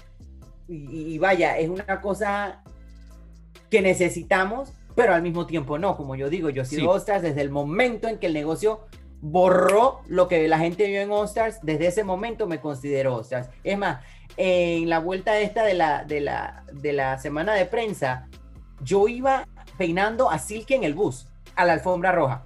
[0.67, 2.61] y, vaya, es una cosa
[3.69, 7.11] que necesitamos, pero al mismo tiempo no, como yo digo, yo soy sí.
[7.21, 8.81] desde el momento en que el negocio
[9.21, 13.21] borró lo que la gente vio en All Stars, desde ese momento me considero All
[13.21, 13.49] Stars.
[13.63, 14.03] Es más,
[14.35, 18.27] en la vuelta esta de la, de la, de la semana de prensa,
[18.81, 22.43] yo iba peinando a Silke en el bus, a la alfombra roja.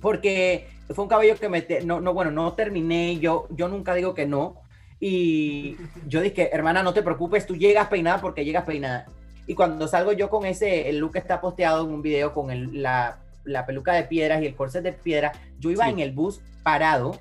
[0.00, 1.66] Porque fue un cabello que me...
[1.84, 4.56] No, no, bueno, no terminé, yo, yo nunca digo que no.
[5.00, 9.06] Y yo dije, hermana, no te preocupes, tú llegas peinada porque llegas peinada.
[9.46, 12.82] Y cuando salgo yo con ese, el look está posteado en un video con el,
[12.82, 16.40] la la peluca de piedras y el corset de piedra, yo iba en el bus
[16.62, 17.18] parado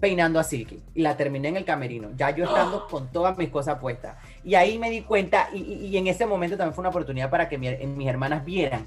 [0.00, 3.48] peinando a Silky y la terminé en el camerino, ya yo estando con todas mis
[3.48, 4.16] cosas puestas.
[4.44, 7.58] Y ahí me di cuenta y, en ese momento también fue una oportunidad para que
[7.58, 8.86] mis hermanas vieran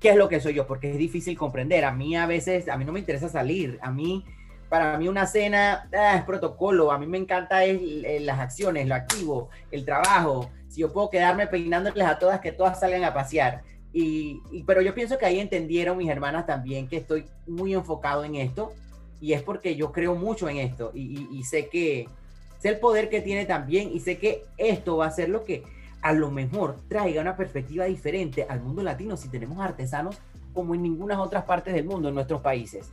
[0.00, 1.84] qué es lo que soy yo, porque es difícil comprender.
[1.84, 4.24] A mí a veces, a mí no me interesa salir, a mí,
[4.72, 7.78] para mí una cena ah, es protocolo, a mí me encanta es,
[8.22, 10.48] las acciones, lo activo, el trabajo.
[10.70, 13.60] Si yo puedo quedarme peinándoles a todas, que todas salgan a pasear
[13.92, 18.36] y, pero yo pienso que ahí entendieron mis hermanas también que estoy muy enfocado en
[18.36, 18.72] esto
[19.20, 22.08] y es porque yo creo mucho en esto y, sé que
[22.58, 25.64] sé el poder que tiene también y sé que esto va a ser lo que
[26.00, 30.16] a lo mejor traiga una perspectiva diferente al mundo latino si tenemos artesanos
[30.54, 32.90] como en ninguna otras partes del mundo en nuestros países.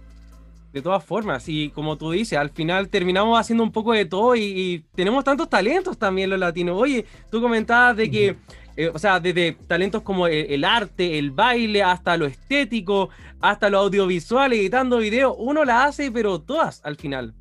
[0.72, 4.36] De todas formas, y como tú dices, al final terminamos haciendo un poco de todo
[4.36, 6.80] y, tenemos tantos talentos también los latinos.
[6.80, 8.36] Oye, tú comentabas de que
[8.80, 13.10] eh, o sea, desde talentos como el, arte, el baile, hasta lo estético,
[13.42, 17.34] hasta lo audiovisual, editando videos, uno la hace, pero todas al final.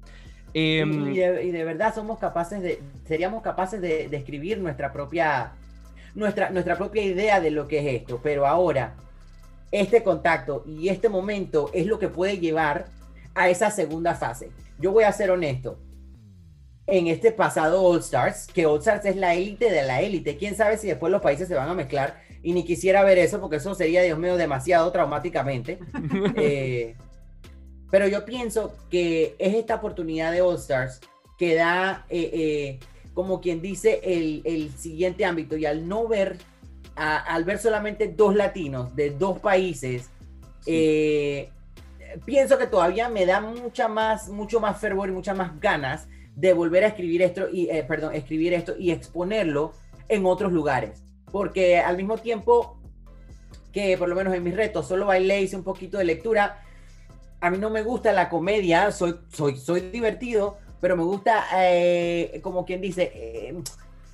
[0.53, 5.53] Em, y, de, verdad somos capaces de, seríamos capaces de, escribir nuestra propia,
[6.17, 8.95] nuestra, nuestra propia idea de lo que es esto, pero ahora
[9.71, 12.87] este contacto y este momento es lo que puede llevar
[13.39, 14.51] a esa segunda fase.
[14.79, 15.79] Yo voy a ser honesto,
[16.89, 20.39] en este pasado All Stars, que All Stars es la élite de la élite.
[20.39, 23.41] Quién sabe si después los países se van a mezclar y ni quisiera ver eso
[23.41, 25.79] porque eso sería, Dios mío, demasiado traumáticamente.
[26.37, 26.97] Eh,
[27.91, 31.01] pero yo pienso que es esta oportunidad de All Stars
[31.39, 32.79] que da, eh, eh,
[33.15, 36.39] como quien dice, el, siguiente ámbito y al no ver,
[36.95, 40.11] al ver solamente dos latinos de dos países,
[42.25, 46.53] pienso que todavía me da mucha más, mucho más fervor y muchas más ganas de
[46.53, 49.73] volver a escribir esto y, eh, perdón, escribir esto y exponerlo
[50.09, 51.03] en otros lugares.
[51.31, 52.79] Porque al mismo tiempo
[53.73, 56.63] que por lo menos en mis retos solo bailé, hice un poquito de lectura,
[57.41, 62.41] a mí no me gusta la comedia, soy, soy, soy divertido, pero me gusta, eh,
[62.43, 63.55] como quien dice, eh,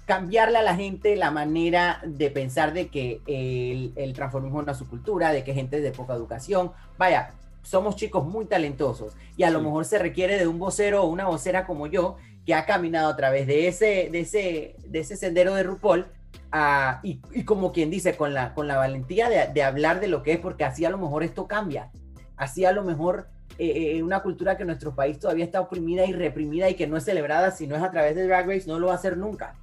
[0.06, 4.74] cambiarle a la gente la manera de pensar de que el, el transformismo es una
[4.74, 7.32] subcultura, de que gente de poca educación, vaya,
[7.64, 11.26] somos chicos muy talentosos y a lo mejor se requiere de un vocero o una
[11.26, 15.54] vocera como yo que ha caminado a través de ese, de ese, de ese sendero
[15.54, 16.06] de RuPaul
[16.52, 20.32] ah, y, como quien dice, con la, con la valentía de, hablar de lo que
[20.32, 21.90] es, porque así a lo mejor esto cambia,
[22.36, 26.04] así a lo mejor eh, eh, una cultura que en nuestro país todavía está oprimida
[26.04, 28.64] y reprimida y que no es celebrada si no es a través de Drag Race,
[28.66, 29.54] no lo va a hacer nunca.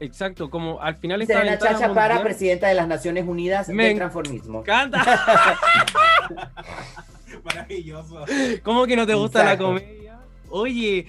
[0.00, 4.62] Exacto, como al final Serena Chacha para presidenta de las Naciones Unidas de transformismo.
[4.62, 5.04] ¡Canta!
[7.44, 8.24] Maravilloso.
[8.62, 10.20] ¿Cómo que no te gusta la comedia?
[10.50, 11.06] Oye,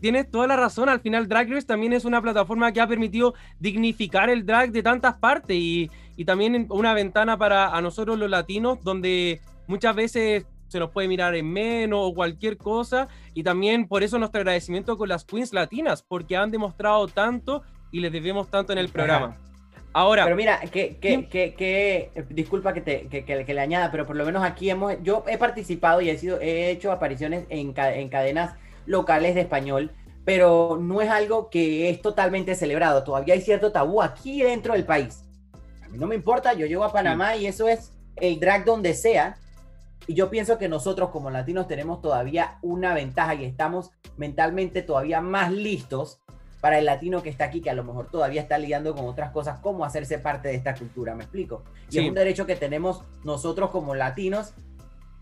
[0.00, 0.88] tienes toda la razón.
[0.88, 4.82] Al final, Drag Race también es una plataforma que ha permitido dignificar el drag de
[4.82, 10.46] tantas partes y, y también una ventana para a nosotros los latinos, donde muchas veces
[10.68, 13.08] se nos puede mirar en menos o cualquier cosa.
[13.34, 18.00] Y también por eso nuestro agradecimiento con las queens latinas, porque han demostrado tanto y
[18.00, 19.36] les debemos tanto en el programa.
[19.94, 20.24] Ahora.
[20.24, 24.42] Pero mira, que, que, que, disculpa que, te, que, le añada, pero por lo menos
[24.42, 29.36] aquí hemos, yo he participado y he sido, he hecho apariciones en, en cadenas locales
[29.36, 29.92] de español,
[30.24, 33.04] pero no es algo que es totalmente celebrado.
[33.04, 35.22] Todavía hay cierto tabú aquí dentro del país.
[35.84, 38.94] A mí no me importa, yo llego a Panamá y eso es el drag donde
[38.94, 39.36] sea.
[40.08, 45.20] Y yo pienso que nosotros como latinos tenemos todavía una ventaja y estamos mentalmente todavía
[45.20, 46.20] más listos
[46.64, 49.32] para el latino que está aquí, que a lo mejor todavía está lidiando con otras
[49.32, 51.62] cosas, cómo hacerse parte de esta cultura, ¿me explico?
[51.90, 51.98] Y Sí.
[51.98, 54.54] es un derecho que tenemos nosotros como latinos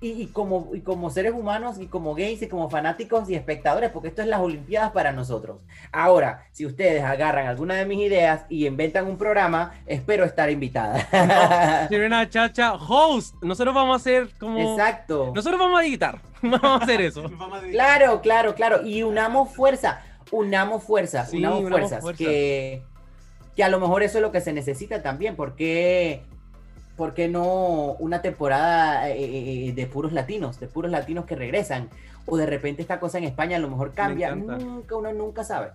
[0.01, 3.91] y, y como, y como seres humanos y como gays y como fanáticos y espectadores,
[3.91, 5.59] porque esto es las Olimpiadas para nosotros.
[5.91, 11.89] Ahora, si ustedes agarran alguna de mis ideas y inventan un programa, espero estar invitada.
[11.89, 13.35] Sirena Chacha, host.
[13.43, 14.61] Nosotros vamos a hacer como.
[14.61, 15.33] Exacto.
[15.35, 16.21] Nosotros vamos a editar.
[16.45, 17.23] Vamos a hacer eso.
[17.71, 18.85] Claro, claro, claro.
[18.85, 20.01] Y unamos fuerza,
[20.33, 22.01] unamos fuerzas, Sí, unamos, unamos fuerzas.
[22.03, 22.27] fuerzas.
[22.27, 22.83] Que,
[23.55, 26.23] que a lo mejor eso es lo que se necesita también, porque...
[26.97, 31.89] ¿Por qué no una temporada eh, eh, de puros latinos, de puros latinos que regresan?
[32.27, 34.29] O de repente esta cosa en España a lo mejor cambia.
[34.29, 34.63] encanta.
[34.63, 35.71] Nunca, uno nunca sabe.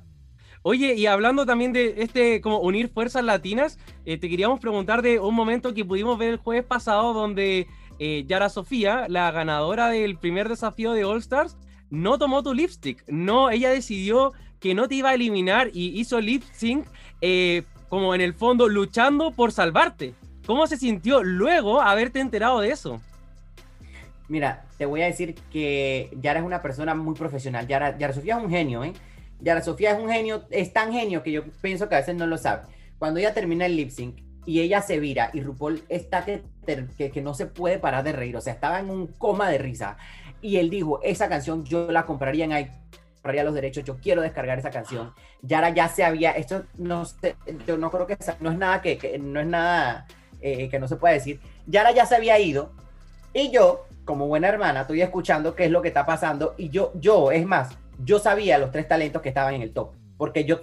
[0.61, 5.19] Oye, y hablando también de este, como unir fuerzas latinas, eh, te queríamos preguntar de
[5.19, 7.67] un momento que pudimos ver el jueves pasado donde
[7.99, 11.57] eh, Yara Sofía, la ganadora del primer desafío de All Stars,
[11.89, 13.03] no tomó tu lipstick.
[13.07, 16.85] No, ella decidió que no te iba a eliminar y hizo lip sync
[17.21, 20.13] eh, como en el fondo luchando por salvarte.
[20.45, 23.01] ¿Cómo se sintió luego haberte enterado de eso?
[24.29, 27.67] Mira, te voy a decir que Yara es una persona muy profesional.
[27.67, 28.93] Yara, Yara Sofía es un genio, ¿eh?
[29.39, 32.27] Yara Sofía es un genio, es tan genio que yo pienso que a veces no
[32.27, 32.63] lo sabe.
[32.97, 36.43] Cuando ella termina el lip sync y ella se vira y RuPaul está que,
[36.97, 39.59] que, que no se puede parar de reír, o sea, estaba en un coma de
[39.59, 39.97] risa.
[40.41, 42.53] Y él dijo, esa canción yo la compraría en
[43.17, 45.13] compraría los derechos, yo quiero descargar esa canción.
[45.41, 48.97] Yara ya se había, esto no sé, yo no creo que no es nada que,
[48.97, 50.05] que- no es nada
[50.39, 51.39] eh, que no se pueda decir.
[51.65, 52.71] Yara ya se había ido
[53.33, 56.91] y yo, como buena hermana, estoy escuchando qué es lo que está pasando y yo,
[56.95, 60.61] yo, es más, yo sabía los tres talentos que estaban en el top, porque yo,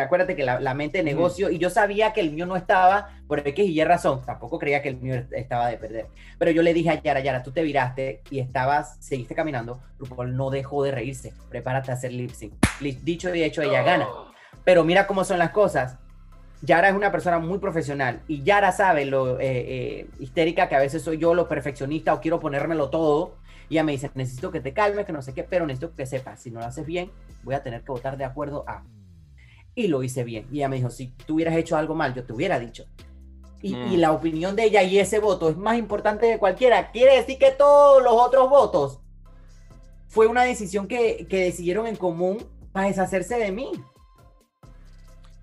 [0.00, 3.10] acuérdate que la, la mente de negocio y yo sabía que el mío no estaba
[3.26, 6.06] por X y Y razón, tampoco creía que el mío estaba de perder,
[6.38, 10.36] pero yo le dije a Yara, Yara, tú te viraste y estabas, seguiste caminando, RuPaul
[10.36, 12.54] no dejó de reírse, prepárate a hacer lip sync.
[12.80, 14.06] Dicho y hecho, ella gana.
[14.64, 15.98] Pero mira cómo son las cosas.
[16.62, 20.80] Yara es una persona muy profesional y Yara sabe lo eh, eh, histérica que a
[20.80, 23.36] veces soy yo, lo perfeccionista o quiero ponérmelo todo.
[23.68, 26.06] Y ella me dice, necesito que te calmes, que no sé qué, pero necesito que
[26.06, 27.10] sepas, si no lo haces bien,
[27.42, 28.82] voy a tener que votar de acuerdo a...
[29.78, 30.44] Y lo hice bien.
[30.50, 32.84] Y ella me dijo, si tú hubieras hecho algo mal, yo te hubiera dicho.
[33.62, 33.92] Y, Mm.
[33.92, 36.90] y la opinión de ella y ese voto es más importante que cualquiera.
[36.90, 38.98] Quiere decir que todos los otros votos
[40.08, 42.38] fue una decisión que, que decidieron en común
[42.72, 43.70] para deshacerse de mí.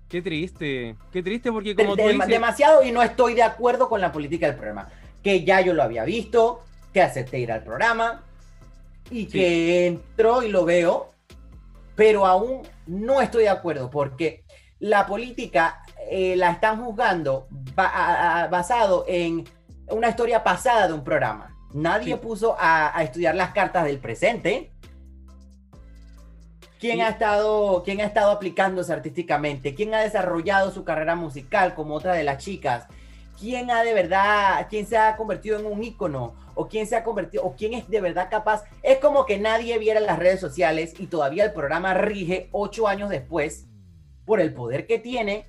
[0.08, 2.28] Qué triste, qué triste porque De- como tú de- dices...
[2.28, 4.88] demasiado y no estoy de acuerdo con la política del programa.
[5.22, 6.60] Que ya yo lo había visto,
[6.92, 8.22] que acepté ir al programa
[9.10, 11.10] y que entro y lo veo,
[11.96, 14.44] pero aún no estoy de acuerdo porque
[14.78, 19.44] la política eh, la están juzgando ba- a- a- basado en
[19.88, 21.56] una historia pasada de un programa.
[21.72, 22.20] Nadie Sí.
[22.20, 24.72] puso a, a estudiar las cartas del presente.
[26.78, 29.74] ¿Quién ha, estado, ¿Quién ha estado aplicándose artísticamente?
[29.74, 32.86] ¿Quién ha desarrollado su carrera musical como otra de las chicas?
[33.40, 36.34] ¿Quién ha de verdad, quién se ha convertido en un ícono?
[36.56, 38.64] ¿O quién se ha convertido, o quién es de verdad capaz?
[38.82, 43.10] Es como que nadie viera las redes sociales y todavía el programa rige ocho años
[43.10, 43.66] después
[44.24, 45.46] por el poder que tiene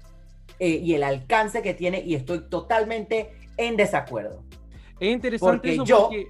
[0.60, 4.44] eh, y el alcance que tiene y estoy totalmente en desacuerdo.
[5.00, 6.28] Es interesante Porque eso yo porque...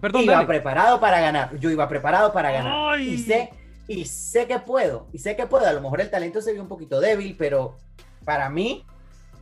[0.00, 0.46] Perdón, iba dale.
[0.46, 1.58] preparado para ganar.
[1.58, 2.94] Yo iba preparado para ganar.
[2.94, 3.08] ¡Ay!
[3.14, 3.50] Y sé,
[3.88, 5.06] y sé que puedo.
[5.12, 5.66] Y sé que puedo.
[5.66, 7.76] A lo mejor el talento se vio un poquito débil, pero
[8.24, 8.84] para mí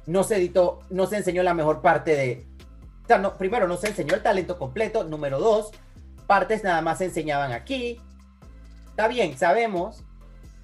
[0.06, 2.46] no se editó, no se enseñó la mejor parte de.
[3.04, 5.04] O sea, no, primero, no se enseñó el talento completo.
[5.04, 5.70] Número dos,
[6.26, 8.00] partes nada más se enseñaban aquí.
[8.90, 10.04] Está bien, sabemos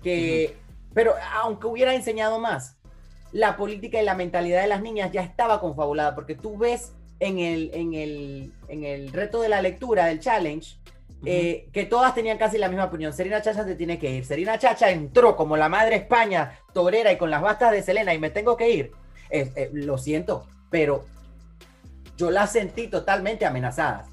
[0.02, 0.56] que.
[0.94, 2.76] Pero aunque hubiera enseñado más,
[3.32, 7.38] la política y la mentalidad de las niñas ya estaba confabulada, porque tú ves en
[7.38, 10.78] el, en el, en el reto de la lectura del challenge
[11.24, 13.12] eh, que todas tenían casi la misma opinión.
[13.12, 14.24] Serena Chacha se tiene que ir.
[14.24, 18.18] Serena Chacha entró como la madre España, torera y con las bastas de Selena y
[18.18, 18.92] me tengo que ir.
[19.30, 21.04] Eh, eh, lo siento, pero
[22.18, 24.08] yo las sentí totalmente amenazadas.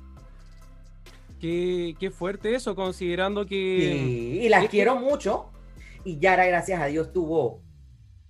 [1.42, 3.50] Qué, qué fuerte eso, considerando que...
[3.50, 5.48] Sí, y las que- quiero mucho.
[6.06, 7.62] Y Yara, gracias a Dios, tuvo,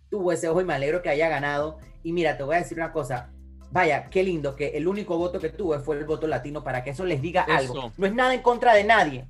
[0.09, 1.77] tuvo ese ojo y me alegro que haya ganado.
[2.03, 3.29] Y mira, te voy a decir una cosa.
[3.71, 6.91] Vaya, qué lindo que el único voto que tuve fue el voto latino para que
[6.91, 7.91] eso les diga algo.
[7.97, 9.27] No es nada en contra de nadie,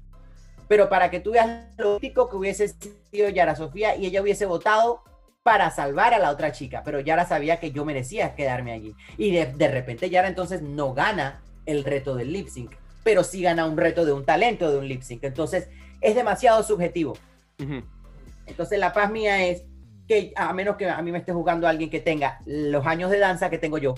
[0.67, 2.67] pero para que tú veas lo que hubiese
[3.11, 5.01] sido Yara Sofía y ella hubiese votado
[5.45, 6.81] para salvar a la otra chica.
[6.83, 8.95] Pero Yara sabía que yo merecía quedarme allí.
[9.15, 12.71] Y de, de repente Yara entonces no gana el reto del lip sync,
[13.03, 15.23] pero sí gana un reto de un talento de un lip sync.
[15.23, 15.69] Entonces
[16.01, 17.13] es demasiado subjetivo.
[17.61, 17.83] Ujú.
[18.47, 19.61] Entonces la paz mía es
[20.07, 23.19] que a menos que a mí me esté jugando alguien que tenga los años de
[23.19, 23.93] danza que tengo yo,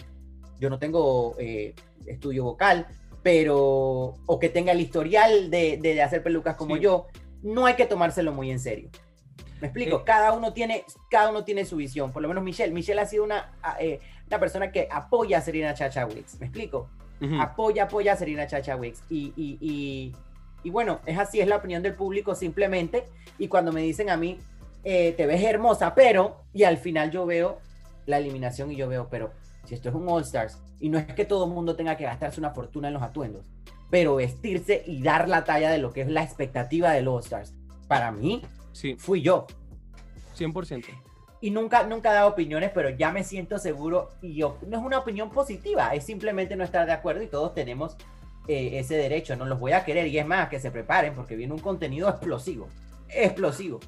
[0.60, 1.76] yo no tengo eh,
[2.08, 2.88] estudio vocal,
[3.24, 6.82] pero o que tenga el historial de, de- de hacer pelucas como Sí.
[6.82, 7.08] yo,
[7.42, 8.90] no hay que tomárselo muy en serio.
[9.62, 10.04] Me explico, Eh.
[10.06, 12.12] cada uno tiene, cada uno tiene su visión.
[12.12, 12.74] Por lo menos Michelle.
[12.74, 16.40] Michelle ha sido una, a- eh, una persona que apoya a Serena Chacha Wicks.
[16.40, 16.90] ¿Me explico?
[17.22, 17.42] Ujú.
[17.42, 19.04] Apoya, apoya a Serena Chacha Wicks.
[19.10, 20.16] Y, y, y,
[20.64, 23.06] y bueno, es así, es la opinión del público simplemente.
[23.40, 24.40] Y cuando me dicen a mí,
[24.84, 27.60] eh, te ves hermosa, pero, y al final yo veo
[28.06, 29.32] la eliminación y yo veo, pero
[29.66, 32.06] si esto es un All Stars, y no es que todo el mundo tenga que
[32.06, 33.46] gastarse una fortuna en los atuendos,
[33.90, 37.54] pero vestirse y dar la talla de lo que es la expectativa del All Stars,
[37.90, 38.42] para mí,
[38.78, 39.48] Sí, fui yo.
[40.38, 40.86] 100%.
[41.42, 44.84] Y nunca, nunca he dado opiniones, pero ya me siento seguro y yo, no es
[44.84, 47.96] una opinión positiva, es simplemente no estar de acuerdo y todos tenemos
[48.48, 51.36] eh, ese derecho, no los voy a querer y es más, que se preparen porque
[51.36, 52.68] viene un contenido explosivo,
[53.10, 53.80] explosivo.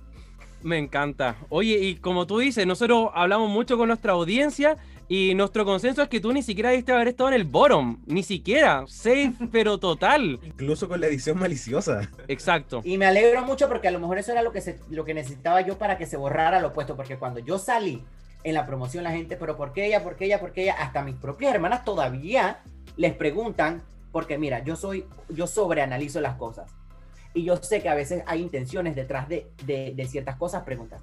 [0.64, 1.36] Me encanta.
[1.50, 4.76] Oye, y como tú dices, nosotros hablamos mucho con nuestra audiencia
[5.10, 8.24] y nuestro consenso es que tú ni siquiera debiste haber estado en el bottom, ni
[8.24, 10.40] siquiera, safe pero total.
[10.44, 12.08] Incluso con la edición maliciosa.
[12.30, 12.82] Exacto.
[12.86, 15.14] Y me alegro mucho porque a lo mejor eso era lo que, se, lo que
[15.14, 18.04] necesitaba yo para que se borrara lo opuesto, porque cuando yo salí
[18.44, 20.02] en la promoción la gente, pero ¿por qué ella?
[20.04, 20.40] ¿Por qué ella?
[20.40, 20.76] ¿Por qué ella?
[20.80, 22.60] Hasta mis propias hermanas todavía
[22.96, 26.72] les preguntan, porque mira, yo soy, yo sobreanalizo las cosas.
[27.34, 31.02] Y yo sé que a veces hay intenciones detrás de, de- de ciertas cosas, preguntas.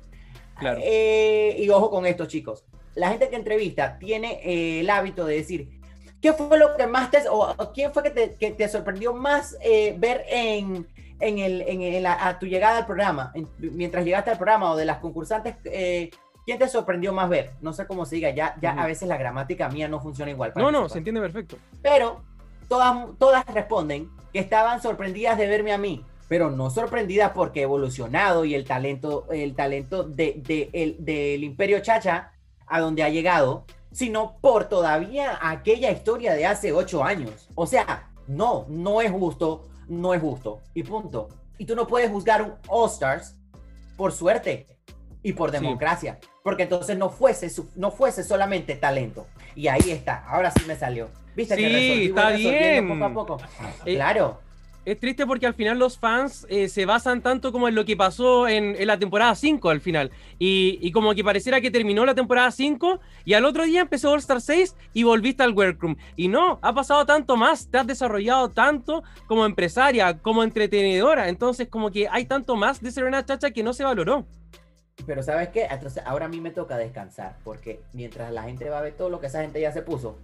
[0.59, 0.81] Claro.
[0.83, 2.65] Eh, y ojo con esto, chicos.
[2.97, 5.81] La gente que entrevista tiene eh, el hábito de decir,
[6.21, 9.15] ¿qué fue lo que más te, o, o quién fue que te, que te sorprendió
[9.15, 10.87] más eh, ver en,
[11.21, 14.73] en, el, en el- a, a tu llegada al programa, en- mientras llegaste al programa
[14.73, 16.11] o de las concursantes, eh,
[16.45, 17.51] ¿quién te sorprendió más ver?
[17.61, 20.53] No sé cómo se diga, ya, ya a veces la gramática mía no funciona igual.
[20.57, 21.57] No, no, se entiende perfecto.
[21.83, 22.23] Pero
[22.69, 27.63] todas, todas responden que estaban sorprendidas de verme a mí, pero no sorprendidas porque he
[27.65, 32.33] evolucionado y el talento, el talento de, de- el- del Imperio Chacha
[32.67, 37.49] a donde ha llegado, sino por todavía aquella historia de hace ocho años.
[37.55, 40.61] O sea, no, no es justo, no es justo.
[40.75, 41.29] Y punto.
[41.59, 43.37] Y tú no puedes juzgar un All Stars
[43.97, 44.67] por suerte
[45.23, 45.59] y por Sí.
[45.59, 46.19] democracia.
[46.43, 49.27] Porque entonces no fuese, no fuese solamente talento.
[49.55, 51.09] Y ahí está, ahora sí me salió.
[51.35, 52.89] ¿Viste Sí, que resolví, está bien.
[52.89, 53.37] Poco a poco.
[53.85, 54.41] Eh, claro.
[54.87, 57.97] Es triste porque al final los fans eh, se basan tanto como en lo que
[57.97, 60.13] pasó en, en la temporada 5 al final.
[60.39, 64.21] Y, como que pareciera que terminó la temporada 5 y al otro día empezó All
[64.21, 65.97] Star 6 y volviste al workroom.
[66.15, 71.29] Y no, ha pasado tanto más, te has desarrollado tanto como empresaria, como entretenedora.
[71.31, 74.25] Entonces como que hay tanto más de ser una chacha que no se valoró.
[75.05, 75.67] Pero ¿sabes qué?
[75.69, 77.39] Entonces ahora a mí me toca descansar.
[77.43, 80.17] Porque mientras la gente va a ver todo lo que esa gente ya se puso,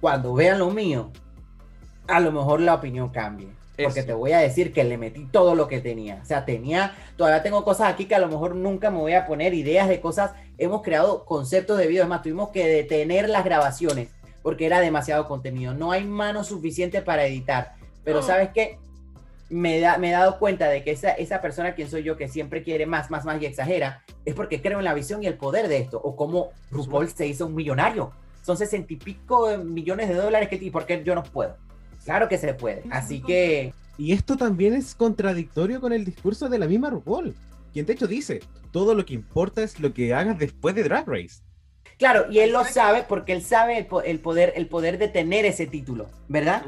[0.00, 1.12] cuando vean lo mío,
[2.08, 3.48] a lo mejor la opinión cambie.
[3.76, 4.06] Porque Eso.
[4.06, 6.20] te voy a decir que le metí todo lo que tenía.
[6.22, 9.26] O sea, tenía, todavía tengo cosas aquí que a lo mejor nunca me voy a
[9.26, 10.32] poner, ideas de cosas.
[10.56, 14.08] Hemos creado conceptos de videos, es más, tuvimos que detener las grabaciones
[14.46, 15.74] porque era demasiado contenido.
[15.74, 17.72] No hay mano suficiente para editar.
[18.04, 18.78] Pero ¿sabes qué?
[19.48, 22.28] Me, da, me he dado cuenta de que esa, esa persona, quien soy yo, que
[22.28, 25.34] siempre quiere más, más, más y exagera, es porque creo en la visión y el
[25.34, 26.00] poder de esto.
[26.00, 28.12] O como RuPaul se hizo un millonario.
[28.42, 31.56] Son sesenta y pico millones de dólares que, y por qué yo no puedo.
[32.06, 32.82] Claro que se puede.
[32.90, 37.34] Así que Y esto también es contradictorio con el discurso de la misma RuPaul,
[37.72, 38.40] quien de hecho dice,
[38.72, 41.42] todo lo que importa es lo que hagas después de Drag Race.
[41.98, 45.08] Claro, y él lo sabe porque él sabe el, po- el poder, el poder de
[45.08, 46.62] tener ese título, ¿verdad?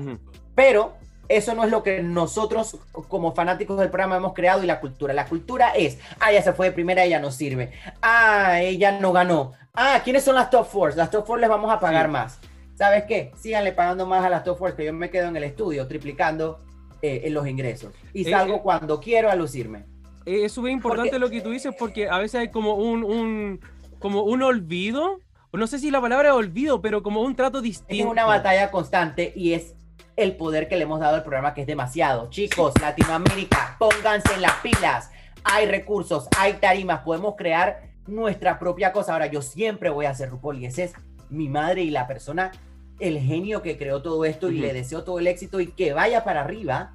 [0.55, 0.95] Pero
[1.29, 5.13] eso no es lo que nosotros como fanáticos del programa hemos creado y la cultura.
[5.13, 7.73] La cultura es, ah, ella se fue de primera, ella no sirve.
[8.01, 9.53] Ah, ella no ganó.
[9.75, 10.97] Ah, ¿quiénes son las top fours?
[10.97, 12.13] Las top fours les vamos a pagar Sí.
[12.13, 12.39] más.
[12.79, 13.33] ¿Sabes qué?
[13.37, 16.61] Síganle pagando más a las top fours que yo me quedo en el estudio triplicando
[17.03, 17.93] eh, en los ingresos.
[18.15, 18.61] Y Eh, salgo eh.
[18.63, 19.85] cuando quiero a lucirme.
[20.25, 23.61] Es súper importante Porque- lo que tú dices porque a veces hay como un, un-
[23.99, 25.19] como un olvido.
[25.53, 28.11] No sé si la palabra es olvido, pero como un trato Es distinto.
[28.11, 29.75] una batalla constante y es
[30.17, 32.31] el poder que le hemos dado al programa que es demasiado.
[32.31, 35.11] Chicos, Latinoamérica, pónganse en las pilas.
[35.43, 39.15] Hay recursos, hay tarimas, podemos crear nuestra propia cosa.
[39.15, 40.93] Ahora, yo siempre voy a hacer RuPaul y ese es
[41.31, 42.51] mi madre y la persona,
[42.99, 46.25] el genio que creó todo esto y le deseo todo el éxito y que vaya
[46.25, 46.95] para arriba.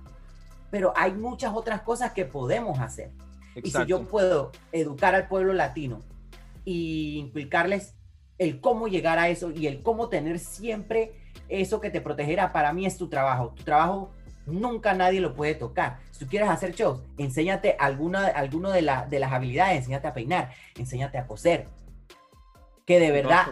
[0.71, 3.11] Pero hay muchas otras cosas que podemos hacer.
[3.55, 5.99] Y si yo puedo educar al pueblo latino
[6.65, 7.95] y inculcarles
[8.39, 11.13] el cómo llegar a eso y el cómo tener siempre
[11.49, 13.53] eso que te protegerá, para mí es tu trabajo.
[13.55, 14.11] Tu trabajo
[14.47, 15.99] nunca nadie lo puede tocar.
[16.11, 20.13] Si tú quieres hacer shows, enséñate alguna, alguno de, la- de las habilidades, enséñate a
[20.13, 21.67] peinar, enséñate a coser.
[22.85, 23.45] Que de verdad.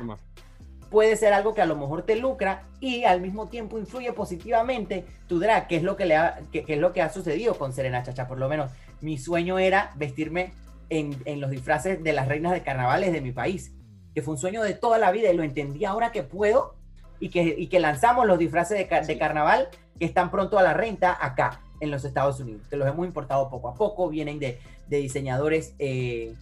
[0.92, 5.06] Puede ser algo que a lo mejor te lucra y al mismo tiempo influye positivamente
[5.28, 7.56] tu drag, que es lo que, le ha, que, que es lo que ha sucedido
[7.56, 8.28] con Serena Chacha.
[8.28, 8.70] Por lo menos
[9.00, 10.54] mi sueño era vestirme
[10.90, 13.72] en, en los disfraces de las reinas de carnavales de mi país,
[14.14, 16.76] que fue un sueño de toda la vida y lo entendí ahora que puedo
[17.20, 18.78] y que, y que lanzamos los disfraces
[19.08, 21.62] de carnaval que están pronto a la renta acá.
[21.82, 25.74] en los Estados Unidos, que los hemos importado poco a poco, vienen de, de diseñadores
[25.80, 26.34] eh,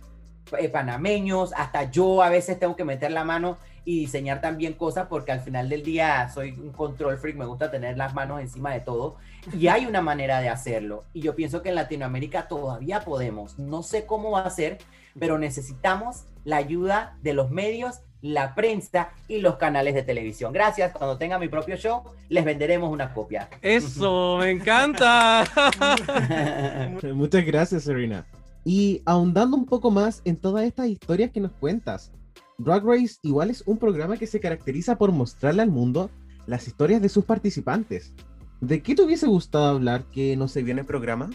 [0.60, 3.58] eh, panameños, hasta yo a veces tengo que meter la mano
[3.90, 7.72] y diseñar también cosas porque al final del día soy un control freak, me gusta
[7.72, 9.16] tener las manos encima de todo
[9.52, 13.82] y hay una manera de hacerlo y yo pienso que en Latinoamérica todavía podemos, no
[13.82, 14.78] sé cómo va a ser,
[15.18, 20.54] pero necesitamos la ayuda de los medios, la prensa y los canales de televisión.
[20.54, 23.50] Gracias, cuando tenga mi propio show les venderemos una copia.
[23.64, 25.46] Eso, me encanta.
[27.16, 28.24] Muchas gracias, Serena.
[28.64, 32.12] Y ahondando un poco más en todas estas historias que nos cuentas,
[32.60, 36.10] Drag Race igual es un programa que se caracteriza por mostrarle al mundo
[36.46, 38.14] las historias de sus participantes.
[38.62, 41.30] ¿De qué te hubiese gustado hablar que no se vio en el programa?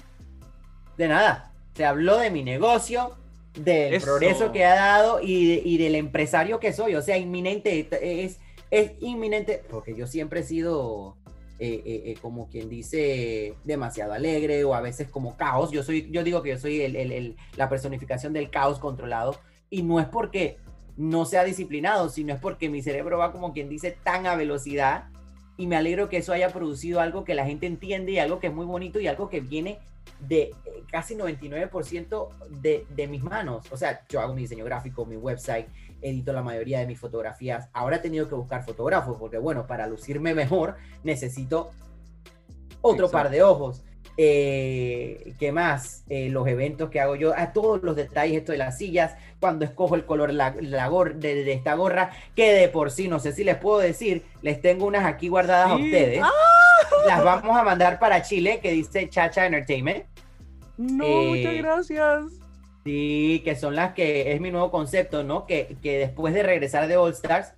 [0.98, 3.16] De nada, se habló de mi negocio,
[3.58, 4.06] del Eso.
[4.06, 6.94] progreso que ha dado y, de- y del empresario que soy.
[6.94, 7.88] O sea, inminente,
[8.24, 8.38] es,
[8.70, 11.16] es inminente, porque yo siempre he sido,
[11.58, 15.70] eh, eh, eh, como quien dice, demasiado alegre o a veces como caos.
[15.70, 19.36] Yo, soy, yo digo que yo soy el- el- el- la personificación del caos controlado
[19.70, 20.58] y no es porque
[20.96, 25.06] no sea disciplinado, sino es porque mi cerebro va como quien dice tan a velocidad
[25.56, 28.48] y me alegro que eso haya producido algo que la gente entiende y algo que
[28.48, 29.78] es muy bonito y algo que viene
[30.20, 33.66] de eh, casi 99% de, de mis manos.
[33.70, 35.66] O sea, yo hago mi diseño gráfico, mi website,
[36.02, 37.68] edito la mayoría de mis fotografías.
[37.72, 41.70] Ahora he tenido que buscar fotógrafos porque, bueno, para lucirme mejor necesito
[42.80, 43.12] otro Exacto.
[43.12, 43.82] par de ojos.
[44.16, 46.04] Eh, ¿Qué más?
[46.08, 49.64] Eh, los eventos que hago yo, a todos los detalles, esto de las sillas, cuando
[49.64, 53.18] escojo el color la, la gor- de, de esta gorra, que de por sí, no
[53.18, 56.22] sé si les puedo decir, les tengo unas aquí guardadas a ustedes.
[57.06, 60.04] Las vamos a mandar para Chile, que dice Chacha Entertainment.
[60.76, 62.22] No, Eh, muchas gracias.
[62.84, 65.46] Sí, que son las que es mi nuevo concepto, ¿no?
[65.46, 67.52] Que, que después de regresar de All Stars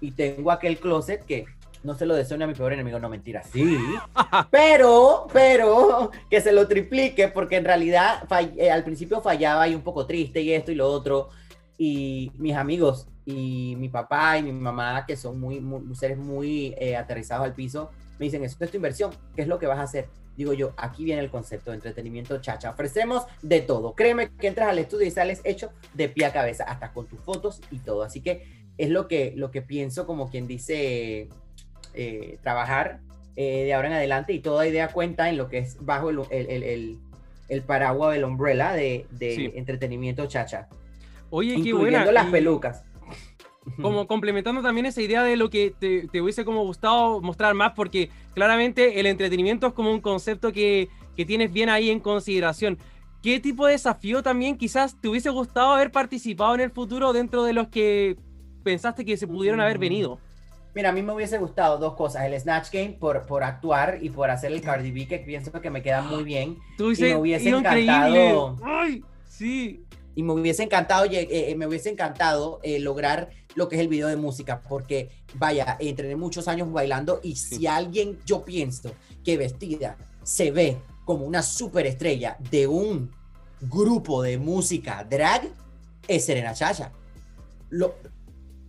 [0.00, 1.44] y tengo aquel closet que
[1.82, 3.78] no se lo deseo ni a mi peor enemigo, no mentira, sí.
[4.50, 8.24] Pero, pero, que se lo triplique porque en realidad
[8.56, 11.28] eh, al principio fallaba y un poco triste y esto y lo otro.
[11.78, 16.74] Y mis amigos y mi papá y mi mamá, que son muy, muy- seres muy
[16.78, 19.78] eh, aterrizados al piso, me dicen, esto es tu inversión, ¿qué es lo que vas
[19.78, 20.08] a hacer?
[20.36, 22.70] Digo yo, aquí viene el concepto de entretenimiento chacha.
[22.70, 23.94] Ofrecemos de todo.
[23.94, 27.20] Créeme que entras al estudio y sales hecho de pie a cabeza, hasta con tus
[27.20, 28.02] fotos y todo.
[28.02, 28.46] Así que
[28.78, 31.28] es lo que, lo que pienso, como quien dice,
[31.94, 33.00] eh, trabajar
[33.36, 36.20] eh, de ahora en adelante y toda idea cuenta en lo que es bajo el,
[36.30, 36.98] el, el, el-
[37.48, 39.52] el paraguas del umbrella de, de Sí.
[39.54, 40.68] entretenimiento chacha.
[41.30, 42.12] Oye, qué incluyendo buena.
[42.12, 42.84] las y pelucas.
[43.80, 47.72] Como complementando también esa idea de lo que te, te hubiese como gustado mostrar más,
[47.74, 52.78] porque claramente el entretenimiento es como un concepto que, que tienes bien ahí en consideración.
[53.22, 57.44] ¿Qué tipo de desafío también quizás te hubiese gustado haber participado en el futuro dentro
[57.44, 58.16] de los que
[58.64, 59.80] pensaste que se pudieron haber Mm.
[59.80, 60.18] venido?
[60.74, 62.24] Mira, a mí me hubiese gustado dos cosas.
[62.24, 65.70] El Snatch Game por, por actuar y por hacer el Cardi B, que pienso que
[65.70, 66.58] me queda muy bien.
[66.78, 68.56] Tú dices, me hubiese "Ido encantado".
[68.64, 69.04] ¡Ay!
[69.28, 69.84] Sí.
[70.14, 73.88] Y me hubiese encantado, eh, eh, me hubiese encantado eh, lograr lo que es el
[73.88, 78.92] video de música, porque vaya, entrené muchos años bailando y si alguien yo pienso
[79.24, 83.10] que vestida se ve como una superestrella de un
[83.60, 85.48] grupo de música drag,
[86.08, 86.92] es Serena Chacha.
[87.70, 87.94] Lo,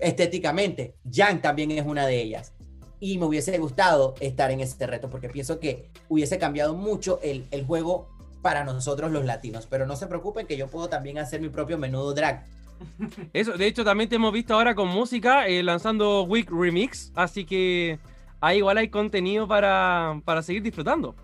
[0.04, 2.54] estéticamente, Jan también es una de ellas.
[3.00, 7.46] Y me hubiese gustado estar en este reto porque pienso que hubiese cambiado mucho el,
[7.52, 8.08] el juego
[8.42, 9.68] para nosotros los latinos.
[9.70, 12.46] Pero no se preocupen que yo puedo también hacer mi propio menudo drag.
[13.34, 17.46] Eso, de hecho, también te hemos visto ahora con música, eh, lanzando Week Remix, así
[17.46, 18.00] que
[18.42, 21.16] ahí igual hay contenido para, para seguir disfrutando.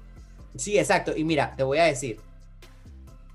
[0.56, 1.16] Sí, exacto.
[1.16, 2.20] Y mira, te voy a decir,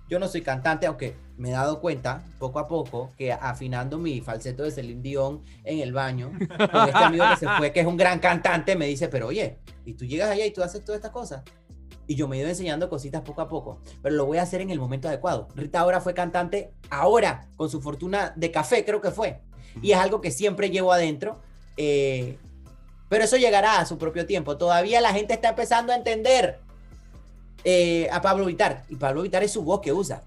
[0.09, 4.21] yo no soy cantante, aunque me he dado cuenta poco a poco que afinando mi
[4.21, 6.31] falseto de Celine Dion en el baño,
[6.71, 9.59] con este amigo que se fue, que es un gran cantante, me dice, pero oye,
[9.85, 11.43] y tú llegas allá y tú haces todas estas cosas.
[12.07, 14.61] Y yo me he ido enseñando cositas poco a poco, pero lo voy a hacer
[14.61, 15.49] en el momento adecuado.
[15.55, 19.41] Rita ahora fue cantante, ahora, con su fortuna de café, creo que fue.
[19.81, 21.41] Y es algo que siempre llevo adentro.
[21.77, 22.39] eh,
[23.09, 24.57] pero eso llegará a su propio tiempo.
[24.57, 26.59] Todavía la gente está empezando a entender
[27.63, 28.83] eh, a Pablo Vitar.
[28.89, 30.23] Y Pablo Vitar es su voz que usa.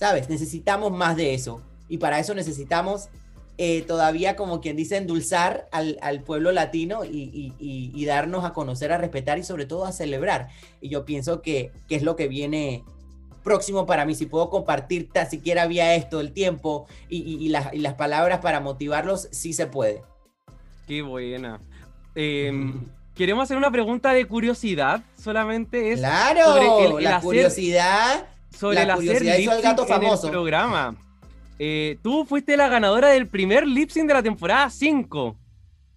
[0.00, 0.30] ¿Sabes?
[0.30, 1.60] Necesitamos más de eso.
[1.90, 3.10] Y para eso necesitamos
[3.58, 8.46] eh, todavía, como quien dice, endulzar al, al pueblo latino y, y- y- y darnos
[8.46, 10.48] a conocer, a respetar y sobre todo a celebrar.
[10.80, 12.82] Y yo pienso que, que es lo que viene
[13.44, 14.14] próximo para mí.
[14.14, 18.60] Si puedo compartir tan siquiera vía esto el tiempo y, las, y las palabras para
[18.60, 20.00] motivarlos, sí se puede.
[20.86, 21.60] Qué buena.
[22.14, 22.50] Eh,
[23.14, 28.26] queremos hacer una pregunta de curiosidad, solamente es Claro, sobre el- el la hacer- curiosidad.
[28.60, 30.30] Sobre la el hacer curiosidad hizo al gato en el famoso.
[30.30, 30.94] programa.
[31.58, 35.36] Eh, tú fuiste la ganadora del primer lip sync de la temporada 5.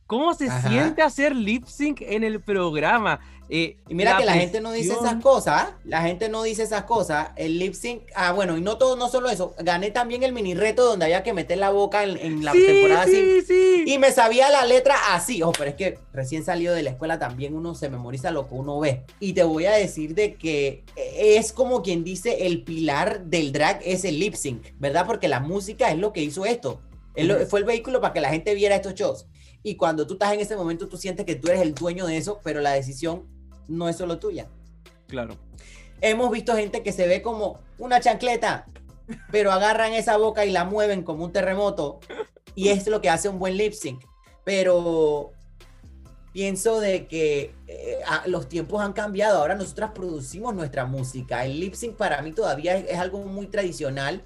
[0.08, 0.70] ¿Cómo se Ajá.
[0.70, 3.20] siente hacer lip sync en el programa?
[3.50, 5.78] Eh, Y mira que la gente no dice esas cosas, ¿ah?
[5.84, 7.30] la gente no dice esas cosas.
[7.36, 9.54] El lip sync, ah, bueno, y no todo, no solo eso.
[9.60, 12.66] Gané también el mini reto donde había que meter la boca en, en la Sí,
[12.66, 13.84] temporada sí, sí.
[13.86, 15.44] Y me sabía la letra así.
[15.44, 18.56] Ojo, pero es que recién salido de la escuela también uno se memoriza lo que
[18.56, 19.04] uno ve.
[19.20, 23.82] Y te voy a decir de que es como quien dice el pilar del drag
[23.84, 25.06] es el lip sync, ¿verdad?
[25.06, 26.82] Porque la música es lo que hizo esto.
[27.16, 29.28] Es lo- fue el vehículo para que la gente viera estos shows.
[29.66, 32.18] Y cuando tú estás en ese momento, tú sientes que tú eres el dueño de
[32.18, 33.24] eso, pero la decisión
[33.68, 34.48] no es solo tuya.
[35.08, 35.36] Claro.
[36.02, 38.66] Hemos visto gente que se ve como una chancleta,
[39.32, 42.00] pero agarran esa boca y la mueven como un terremoto.
[42.56, 44.04] Y es lo que hace un buen lip sync.
[44.44, 45.32] Pero
[46.34, 49.40] pienso de que eh, los tiempos han cambiado.
[49.40, 51.46] Ahora nosotras producimos nuestra música.
[51.46, 54.22] El lip sync para mí todavía es, es algo muy tradicional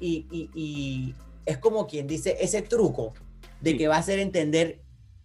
[0.00, 1.14] y, y- y
[1.46, 3.14] es como quien dice ese truco
[3.60, 3.78] de Sí.
[3.78, 4.80] que va a hacer entender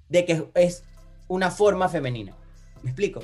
[0.09, 0.83] de que es
[1.27, 2.35] una forma femenina.
[2.83, 3.21] ¿Me explico?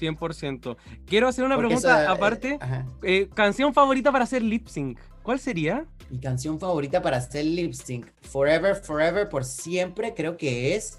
[0.00, 0.76] 100%.
[1.06, 2.58] Quiero hacer una Porque pregunta eh, aparte.
[3.02, 4.98] Eh, ¿Canción favorita para hacer lip sync?
[5.22, 5.84] ¿Cuál sería?
[6.08, 10.98] Mi canción favorita para hacer lip sync, Forever, Forever, por siempre, creo que es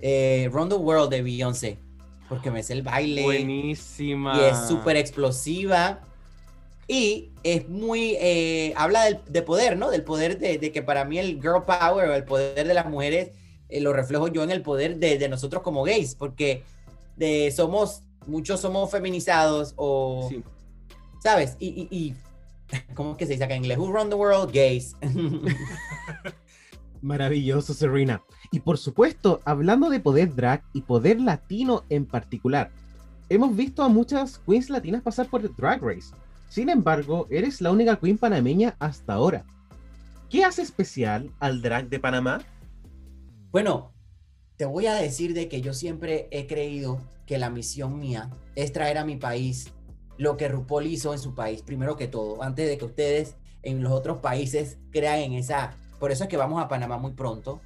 [0.00, 1.78] eh, Run the World de Beyoncé.
[2.28, 4.36] Porque me sé el baile Buenísima.
[4.36, 6.00] y es súper explosiva.
[6.86, 8.16] Y es muy.
[8.20, 9.90] eh, habla del, de poder, ¿no?
[9.90, 12.86] Del poder de, de que para mí el girl power o el poder de las
[12.86, 13.32] mujeres
[13.68, 16.14] eh, lo reflejo yo en el poder de, de nosotros como gays.
[16.14, 16.62] Porque
[17.16, 18.02] de, somos.
[18.28, 20.26] Muchos somos feminizados o.
[20.28, 20.42] Sí.
[21.20, 21.56] ¿Sabes?
[21.58, 22.14] Y, y, y-
[22.94, 23.78] ¿cómo es que se dice acá en inglés?
[23.78, 24.52] Who run the world?
[24.52, 24.94] Gays.
[27.02, 28.22] Maravilloso, Serena.
[28.50, 32.70] Y por supuesto, hablando de poder drag y poder latino en particular,
[33.28, 36.14] hemos visto a muchas queens latinas pasar por Drag Race.
[36.48, 39.44] Sin embargo, eres la única queen panameña hasta ahora.
[40.30, 42.42] ¿Qué hace especial al drag de Panamá?
[43.50, 43.92] bueno,
[44.58, 48.72] te voy a decir de que yo siempre he creído que la misión mía es
[48.72, 49.72] traer a mi país
[50.18, 53.82] lo que RuPaul hizo en su país, primero que todo, antes de que ustedes en
[53.82, 55.76] los otros países crean en esa...
[56.00, 57.60] Por eso es que vamos a Panamá muy pronto.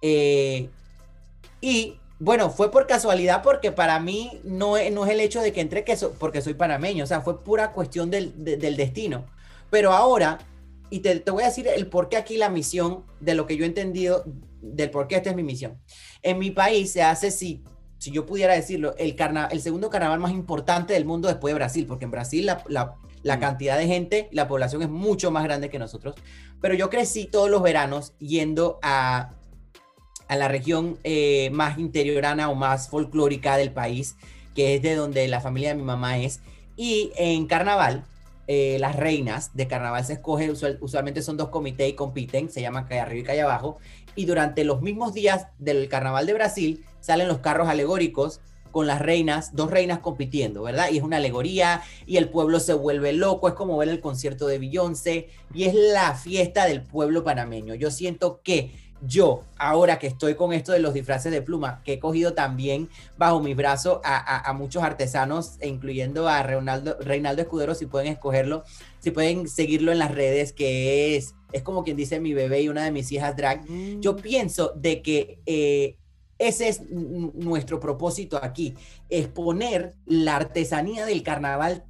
[0.00, 0.68] Eh,
[1.60, 5.52] y bueno, fue por casualidad porque para mí no es, no es el hecho de
[5.52, 9.26] que entré que porque soy panameño, o sea, fue pura cuestión del, de- del destino.
[9.70, 10.38] Pero ahora,
[10.88, 13.56] y te, te voy a decir el por qué aquí la misión, de lo que
[13.56, 14.24] yo he entendido,
[14.60, 15.78] del por qué esta es mi misión.
[16.22, 17.62] En mi país se hace, si,
[17.98, 21.56] si yo pudiera decirlo, el, carna, el segundo carnaval más importante del mundo después de
[21.56, 23.40] Brasil, porque en Brasil la, la- la Mm.
[23.40, 26.14] cantidad de gente, la población es mucho más grande que nosotros.
[26.60, 29.30] Pero yo crecí todos los veranos yendo a,
[30.28, 34.16] a la región eh, más interiorana o más folclórica del país,
[34.54, 36.40] que es de donde la familia de mi mamá es.
[36.76, 38.04] Y en carnaval,
[38.48, 42.60] eh, las reinas de carnaval se escogen, usual- usualmente son dos comités y compiten, se
[42.60, 43.78] llama Calle Arriba y Calle Abajo.
[44.16, 48.40] Y durante los mismos días del carnaval de Brasil salen los carros alegóricos
[48.72, 50.88] con las reinas, dos reinas compitiendo, ¿verdad?
[50.90, 54.46] Y es una alegoría y el pueblo se vuelve loco, es como ver el concierto
[54.48, 57.74] de Beyoncé y es la fiesta del pueblo panameño.
[57.74, 61.94] Yo siento que yo, ahora que estoy con esto de los disfraces de pluma, que
[61.94, 67.42] he cogido también bajo mi brazo a, a- muchos artesanos, e incluyendo a Reinaldo, Reinaldo
[67.42, 68.64] Escudero, si pueden escogerlo,
[68.98, 72.68] si pueden seguirlo en las redes, que es, es como quien dice mi bebé y
[72.68, 73.64] una de mis hijas drag.
[74.00, 75.96] Yo pienso de que eh,
[76.38, 78.74] ese es nuestro propósito aquí,
[79.08, 81.84] exponer la artesanía del carnaval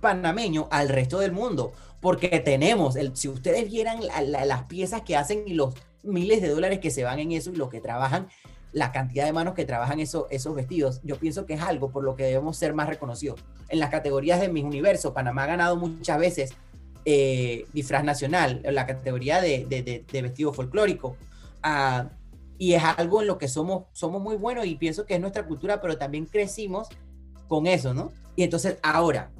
[0.00, 5.02] panameño al resto del mundo, porque tenemos, el, si ustedes vieran la- la- las piezas
[5.02, 7.80] que hacen y los miles de dólares que se van en eso y lo que
[7.80, 8.28] trabajan,
[8.72, 12.04] la cantidad de manos que trabajan eso- esos vestidos, yo pienso que es algo por
[12.04, 13.40] lo que debemos ser más reconocidos.
[13.70, 16.52] En las categorías de mis universos, Panamá ha ganado muchas veces
[17.08, 21.16] eh, disfraz nacional, la categoría de, de- de- de vestido folclórico.
[21.62, 22.10] Ah,
[22.58, 25.46] y es algo en lo que somos, somos muy buenos y pienso que es nuestra
[25.46, 26.88] cultura, pero también crecimos
[27.48, 28.12] con eso, ¿no?
[28.34, 29.30] Y entonces ahora,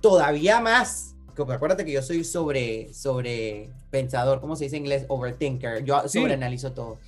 [0.00, 5.04] todavía más, acuérdate que yo soy sobre, sobre pensador, ¿cómo se dice en inglés?
[5.08, 6.18] Overthinker, yo Sí.
[6.20, 6.98] sobreanalizo todo.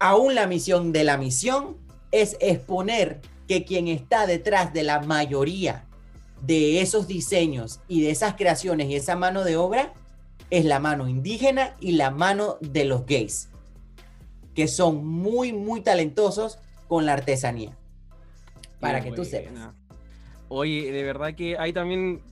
[0.00, 1.76] Aún la misión de la misión
[2.10, 5.84] es exponer que quien está detrás de la mayoría
[6.42, 9.92] de esos diseños y de esas creaciones y esa mano de obra
[10.50, 13.48] es la mano indígena y la mano de los gays,
[14.54, 16.58] que son muy, muy talentosos
[16.88, 17.76] con la artesanía.
[18.80, 19.52] Para Qué que tú sepas.
[20.48, 22.22] Oye, de verdad que hay también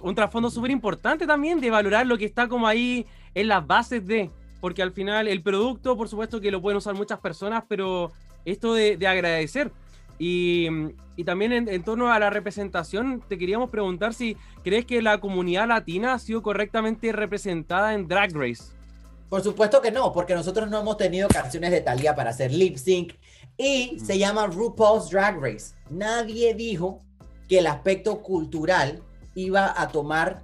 [0.00, 4.06] un trasfondo súper importante también de valorar lo que está como ahí en las bases
[4.06, 4.30] de,
[4.60, 8.12] porque al final el producto, por supuesto que lo pueden usar muchas personas, pero
[8.44, 9.72] esto de, de agradecer.
[10.18, 10.68] Y,
[11.16, 15.18] y también en, en torno a la representación, te queríamos preguntar si crees que la
[15.18, 18.76] comunidad latina ha sido correctamente representada en Drag Race.
[19.28, 22.76] Por supuesto que no, porque nosotros no hemos tenido canciones de Thalía para hacer lip
[22.76, 23.14] sync
[23.56, 25.74] y se llama RuPaul's Drag Race.
[25.90, 27.02] Nadie dijo
[27.48, 29.02] que el aspecto cultural
[29.34, 30.42] iba a tomar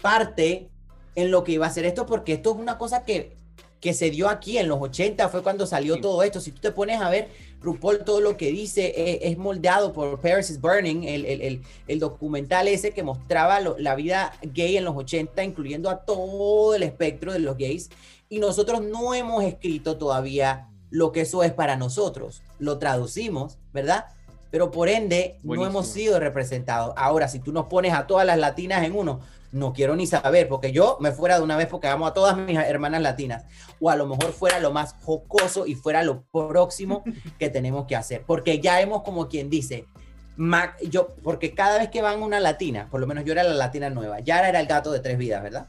[0.00, 0.70] parte
[1.16, 3.36] en lo que iba a ser esto, porque esto es una cosa que,
[3.80, 6.00] que se dio aquí en los 80, fue cuando salió Sí.
[6.00, 6.40] todo esto.
[6.40, 7.28] Si tú te pones a ver,
[7.60, 11.62] RuPaul todo lo que dice eh, es, moldeado por Paris is Burning, el, el- el-
[11.86, 16.74] el documental ese que mostraba lo- la vida gay en los 80, incluyendo a todo
[16.74, 17.90] el espectro de los gays.
[18.28, 22.42] Y nosotros no hemos escrito todavía lo que eso es para nosotros.
[22.58, 24.06] Lo traducimos, ¿verdad?
[24.50, 26.94] Pero por ende, no hemos sido representados.
[26.96, 29.20] Ahora, si tú nos pones a todas las latinas en uno,
[29.52, 32.36] no quiero ni saber, porque yo me fuera de una vez porque amo a todas
[32.36, 33.44] mis hermanas latinas.
[33.80, 37.02] O a lo mejor fuera lo más jocoso y fuera lo próximo
[37.38, 38.22] que tenemos que hacer.
[38.26, 39.86] Porque ya hemos, como quien dice,
[40.36, 43.54] ma- yo, porque cada vez que van una latina, por lo menos yo era la
[43.54, 45.66] latina nueva, ya era el gato de tres vidas, ¿verdad?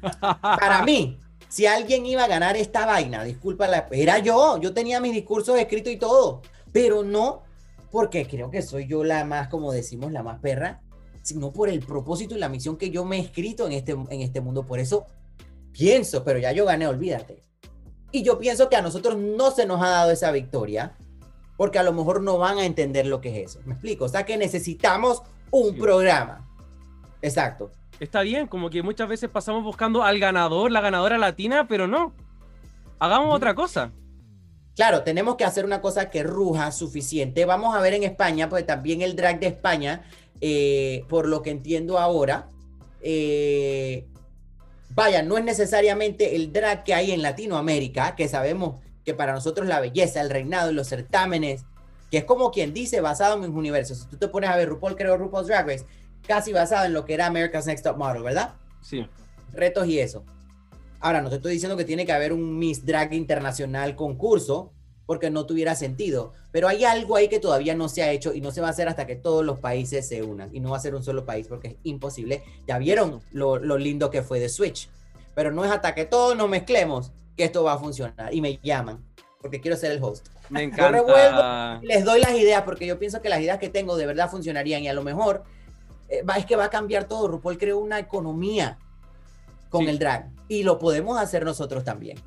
[0.20, 1.18] Para mí,
[1.48, 4.58] si alguien iba a ganar esta vaina, disculpa, la- era yo.
[4.60, 7.42] Yo tenía mis discursos escritos y todo, pero no
[7.90, 10.80] porque creo que soy yo la más, como decimos, la más perra,
[11.28, 14.20] sino por el propósito y la misión que yo me he escrito en este, en
[14.22, 14.64] este mundo.
[14.66, 15.06] Por eso
[15.72, 17.42] pienso, pero ya yo gané, olvídate.
[18.10, 20.96] Y yo pienso que a nosotros no se nos ha dado esa victoria,
[21.56, 23.60] porque a lo mejor no van a entender lo que es eso.
[23.66, 24.06] ¿Me explico?
[24.06, 25.80] O sea que necesitamos un Sí.
[25.80, 26.48] programa.
[27.20, 27.70] Exacto.
[28.00, 32.14] Está bien, como que muchas veces pasamos buscando al ganador, la ganadora latina, pero no.
[32.98, 33.90] Hagamos otra cosa.
[34.76, 37.44] Claro, tenemos que hacer una cosa que ruja suficiente.
[37.44, 40.04] Vamos a ver en España, pues también el drag de España,
[40.40, 42.48] eh, por lo que entiendo ahora,
[43.00, 44.06] eh,
[44.90, 49.66] vaya, no es necesariamente el drag que hay en Latinoamérica, que sabemos que para nosotros
[49.66, 51.64] la belleza, el reinado y los certámenes,
[52.10, 53.98] que es como quien dice, basado en mis universos.
[53.98, 55.86] Si tú te pones a ver RuPaul, creo RuPaul's Drag Race,
[56.26, 58.54] casi basado en lo que era America's Next Top Model, ¿verdad?
[58.82, 59.06] Sí.
[59.52, 60.24] retos y eso.
[61.00, 64.72] Ahora, no te estoy diciendo que tiene que haber un Miss Drag internacional concurso,
[65.08, 68.42] porque no tuviera sentido, pero hay algo ahí que todavía no se ha hecho y
[68.42, 70.76] no se va a hacer hasta que todos los países se unan, y no va
[70.76, 72.42] a ser un solo país porque es imposible.
[72.66, 74.90] Ya vieron lo, lo lindo que fue de Switch,
[75.34, 78.58] pero no es hasta que todos nos mezclemos que esto va a funcionar, y me
[78.62, 79.02] llaman,
[79.40, 80.28] porque quiero ser el host.
[80.50, 81.08] Me revuelvo.
[81.08, 81.80] encanta.
[81.84, 84.82] Les doy las ideas, porque yo pienso que las ideas que tengo de verdad funcionarían,
[84.82, 85.42] y a lo mejor
[86.10, 87.28] eh, es que va a cambiar todo.
[87.28, 88.76] RuPaul creó una economía
[89.70, 89.88] con Sí.
[89.90, 92.18] el drag y lo podemos hacer nosotros también.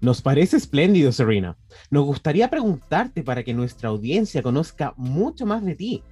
[0.00, 1.58] Nos parece espléndido, Serena.
[1.90, 6.02] Nos gustaría preguntarte para que nuestra audiencia conozca mucho más de ti.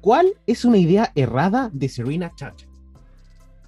[0.00, 2.66] ¿Cuál es una idea errada de Serena Chacha?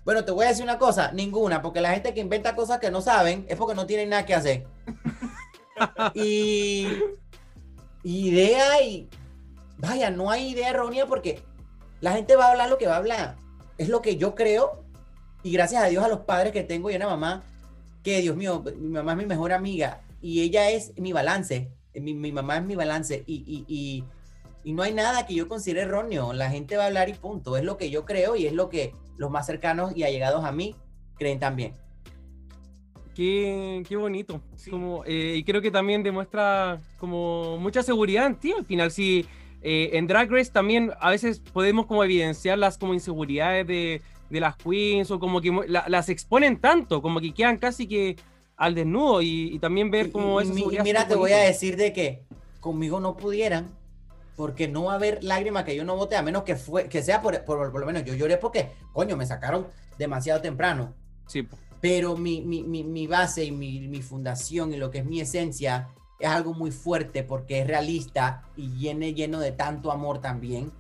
[0.05, 2.91] Bueno, te voy a decir una cosa, ninguna, porque la gente que inventa cosas que
[2.91, 4.67] no saben es porque no tienen nada que hacer.
[6.15, 6.87] y
[8.05, 9.09] idea y
[9.79, 11.43] vaya, no hay idea errónea porque
[12.01, 13.37] la gente va a hablar lo que va a hablar.
[13.77, 14.85] Es lo que yo creo
[15.43, 17.43] y gracias a Dios a los padres que tengo y a una mamá
[18.05, 21.73] que, Dios mío, mi mamá es mi mejor amiga y ella es mi balance.
[21.95, 24.05] Mi, mi mamá es mi balance y, y, y,
[24.63, 26.33] y no hay nada que yo considere erróneo.
[26.33, 27.57] La gente va a hablar y punto.
[27.57, 30.53] Es lo que yo creo y es lo que los más cercanos y allegados a
[30.53, 30.77] mí
[31.17, 31.73] creen también.
[33.15, 34.41] Qué, qué bonito.
[34.69, 38.91] Como, eh, y creo que también demuestra como mucha seguridad en ti al final.
[38.91, 39.25] Si
[39.63, 44.03] eh, en Drag Race también a veces podemos como evidenciar las como inseguridades de,
[44.35, 48.17] de las queens o como que la- las exponen tanto, como que quedan casi que
[48.57, 50.11] al desnudo y, y también ver y
[50.55, 52.25] seguridad mira, te voy a decir de que
[52.61, 53.71] conmigo no pudieran,
[54.37, 57.03] porque no va a haber lágrimas que yo no vote, a menos que, fue, que
[57.03, 59.69] sea por, por, por lo menos yo lloré porque, coño, me sacaron
[59.99, 60.93] demasiado temprano.
[61.29, 61.47] Sí.
[61.81, 65.21] Pero mi, mi, mi, mi base y mi, mi fundación y lo que es mi
[65.21, 70.73] esencia es algo muy fuerte porque es realista y lleno, lleno de tanto amor también.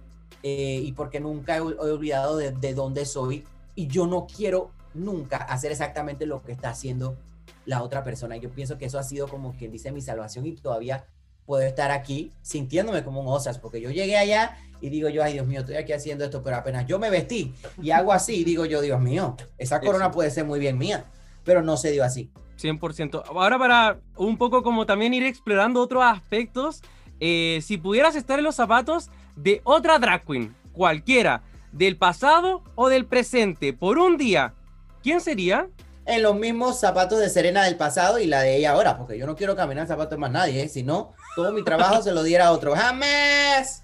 [0.46, 3.44] Eh, y porque nunca he, he olvidado de, de dónde soy.
[3.74, 7.16] Y yo no quiero nunca hacer exactamente lo que está haciendo
[7.64, 8.36] la otra persona.
[8.36, 11.06] Yo pienso que eso ha sido como quien dice mi salvación y todavía
[11.46, 15.32] puedo estar aquí sintiéndome como un osas, porque yo llegué allá y digo yo, ay
[15.32, 18.66] Dios mío, estoy aquí haciendo esto, pero apenas yo me vestí y hago así, digo
[18.66, 21.06] yo, Dios mío, esa corona puede ser muy bien mía,
[21.42, 22.30] pero no se dio así.
[22.60, 23.24] 100%.
[23.28, 26.82] Ahora para un poco como también ir explorando otros aspectos,
[27.20, 32.88] eh, si pudieras estar en los zapatos de otra drag queen, cualquiera, del pasado o
[32.88, 34.54] del presente, por un día,
[35.02, 35.68] ¿quién sería?
[36.06, 39.26] En los mismos zapatos de Serena del pasado y la de ella ahora, porque yo
[39.26, 40.68] no quiero caminar en zapatos de más nadie, ¿eh?
[40.68, 42.74] si no, todo mi trabajo se lo diera a otro.
[42.76, 43.82] ¡Jamás!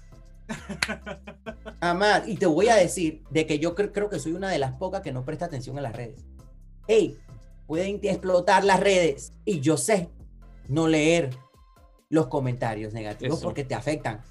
[1.81, 2.27] Jamás.
[2.27, 4.73] Y te voy a decir de que yo cre- creo que soy una de las
[4.73, 6.23] pocas que no presta atención a las redes.
[6.87, 7.17] Hey,
[7.67, 10.09] pueden explotar las redes y yo sé
[10.67, 11.29] no leer
[12.09, 13.43] los comentarios negativos Eso.
[13.43, 14.21] porque te afectan.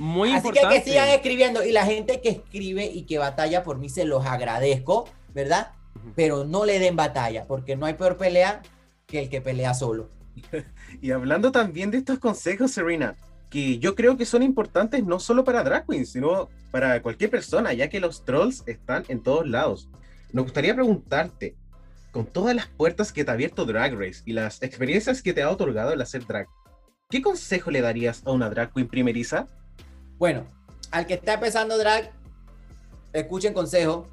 [0.00, 0.82] Muy Así que importante.
[0.82, 4.26] que sigan escribiendo y la gente que escribe y que batalla por mí se los
[4.26, 5.72] agradezco, ¿verdad?
[6.14, 8.62] pero no le den batalla, porque no hay peor pelea
[9.06, 10.08] que el que pelea solo.
[11.00, 13.16] Y hablando también de estos consejos, Serena,
[13.48, 17.72] que yo creo que son importantes no solo para drag queens, sino para cualquier persona,
[17.72, 19.88] ya que los trolls están en todos lados.
[20.32, 21.54] Nos gustaría preguntarte,
[22.10, 25.42] con todas las puertas que te ha abierto Drag Race y las experiencias que te
[25.42, 26.48] ha otorgado el hacer drag,
[27.08, 29.46] ¿qué consejo le darías a una drag queen primeriza?
[30.20, 30.44] Bueno,
[30.90, 32.12] al que está empezando drag,
[33.14, 34.06] escuchen consejo.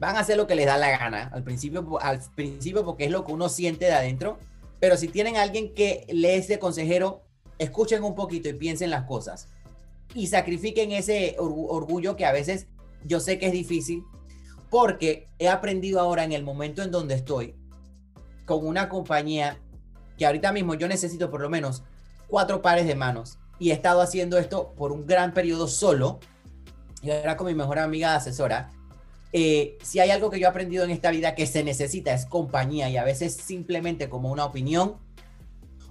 [0.00, 3.12] Van a hacer lo que les da la gana al principio, al principio porque es
[3.12, 4.36] lo que uno siente de adentro.
[4.80, 7.22] Pero si tienen alguien que les de consejero,
[7.60, 9.46] escuchen un poquito y piensen las cosas.
[10.12, 12.66] Y sacrifiquen ese orgullo que a veces
[13.04, 14.02] yo sé que es difícil,
[14.70, 17.54] porque he aprendido ahora en el momento en donde estoy
[18.44, 19.56] con una compañía
[20.18, 21.84] que ahorita mismo yo necesito por lo menos
[22.26, 26.20] cuatro pares de manos y he estado haciendo esto por un gran periodo solo
[27.02, 28.70] y ahora con mi mejor amiga asesora.
[29.32, 32.24] Eh, si hay algo que yo he aprendido en esta vida que se necesita es
[32.24, 34.96] compañía y a veces simplemente como una opinión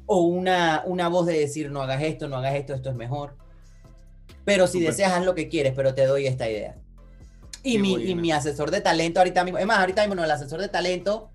[0.05, 3.35] o una, una voz de decir no hagas esto, no hagas esto, esto es mejor.
[4.45, 6.77] Pero si deseas haz lo que quieres, pero te doy esta idea.
[7.63, 10.31] Y mi, y mi, asesor de talento ahorita mismo, es más, ahorita mismo no, el
[10.31, 11.31] asesor de talento,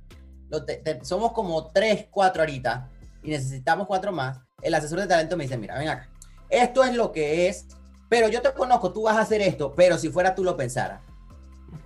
[1.03, 2.91] somos como tres, cuatro ahorita
[3.23, 4.41] y necesitamos cuatro más.
[4.61, 6.11] El asesor de talento me dice, mira, ven acá,
[6.51, 7.67] esto es lo que es,
[8.09, 11.01] pero yo te conozco, tú vas a hacer esto, pero si fuera tú lo pensara.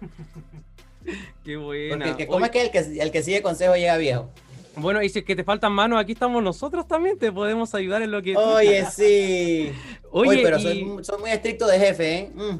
[1.45, 1.97] Qué bueno.
[1.97, 4.31] Porque el que, ¿cómo es que el, que el que sigue consejo llega viejo?
[4.77, 8.03] Bueno, y si es que te faltan manos, aquí estamos nosotros también, te podemos ayudar
[8.03, 8.37] en lo que...
[8.37, 9.73] Oye, sí.
[10.11, 12.31] Oye, pero soy, muy estricto de jefe, ¿eh?
[12.35, 12.59] Mm.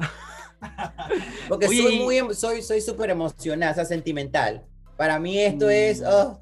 [1.49, 4.63] Porque soy muy, em, soy, soy súper emocional, o sea, sentimental.
[4.95, 6.05] Para mí esto es, mm.
[6.07, 6.41] oh.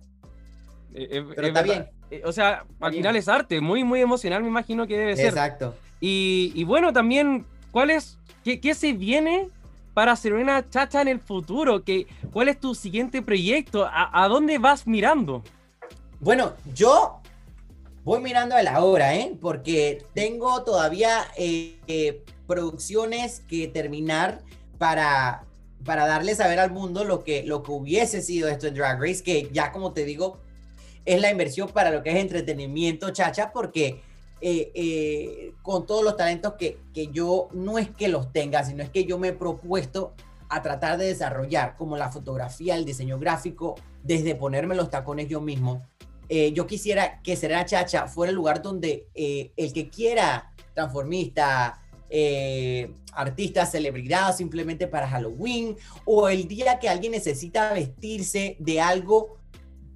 [0.93, 1.89] eh, eh, pero está bien.
[2.11, 5.27] Eh, o sea, al final es arte, muy, muy emocional, me imagino que debe ser.
[5.27, 5.73] Exacto.
[5.99, 9.47] Y, y bueno, también, ¿cuál es, qué, qué se viene
[9.93, 11.83] para Serena Chacha en el futuro?
[11.83, 13.85] ¿Qué, ¿Cuál es tu siguiente proyecto?
[13.85, 15.41] ¿A, a dónde vas mirando?
[16.19, 17.21] Bueno, yo
[18.03, 19.37] voy mirando a la hora, ¿eh?
[19.39, 24.41] Porque tengo todavía eh, eh, producciones que terminar
[24.77, 25.45] para,
[25.85, 29.23] para darle saber al mundo lo que, lo que hubiese sido esto en Drag Race,
[29.23, 30.39] que ya como te digo,
[31.05, 34.01] es la inversión para lo que es entretenimiento, chacha, porque
[34.41, 38.89] eh, con todos los talentos que, que yo no es que los tenga, sino es
[38.89, 40.13] que yo me he propuesto
[40.49, 45.39] a tratar de desarrollar, como la fotografía, el diseño gráfico, desde ponerme los tacones yo
[45.39, 45.81] mismo,
[46.33, 51.81] eh, yo quisiera que Serena Chacha fuera el lugar donde eh, el que quiera transformista,
[52.09, 55.75] eh, artista, celebridad, simplemente para Halloween,
[56.05, 59.39] o el día que alguien necesita vestirse de algo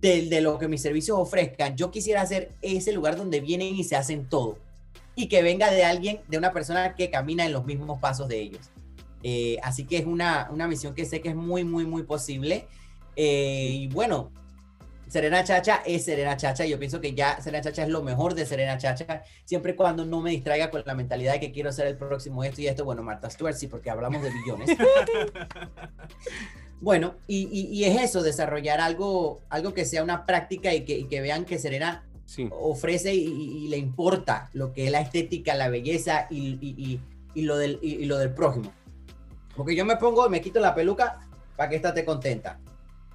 [0.05, 3.95] de, lo que mis servicios ofrezcan, yo quisiera hacer ese lugar donde vienen y se
[3.95, 4.57] hacen todo.
[5.15, 8.39] Y que venga de alguien, de una persona que camina en los mismos pasos de
[8.39, 8.69] ellos.
[9.63, 12.67] así que es una, una misión que sé que es muy, muy, muy posible.
[13.15, 14.31] y bueno,
[15.07, 16.65] Serena Chacha es Serena Chacha.
[16.65, 20.05] Yo pienso que ya Serena Chacha es lo mejor de Serena Chacha, siempre y cuando
[20.05, 22.85] no me distraiga con la mentalidad de que quiero ser el próximo esto y esto.
[22.85, 24.77] Bueno, Marta Stewart sí, porque hablamos de billones.
[26.81, 31.57] bueno, y, es eso, desarrollar algo, algo que sea una práctica y que, vean que
[31.57, 32.03] Serena
[32.51, 36.99] ofrece y, le importa lo que es la estética, la belleza y,
[37.35, 38.71] lo, del, y lo del prójimo.
[39.55, 41.19] Porque yo me pongo, me quito la peluca
[41.55, 42.59] para que esté contenta.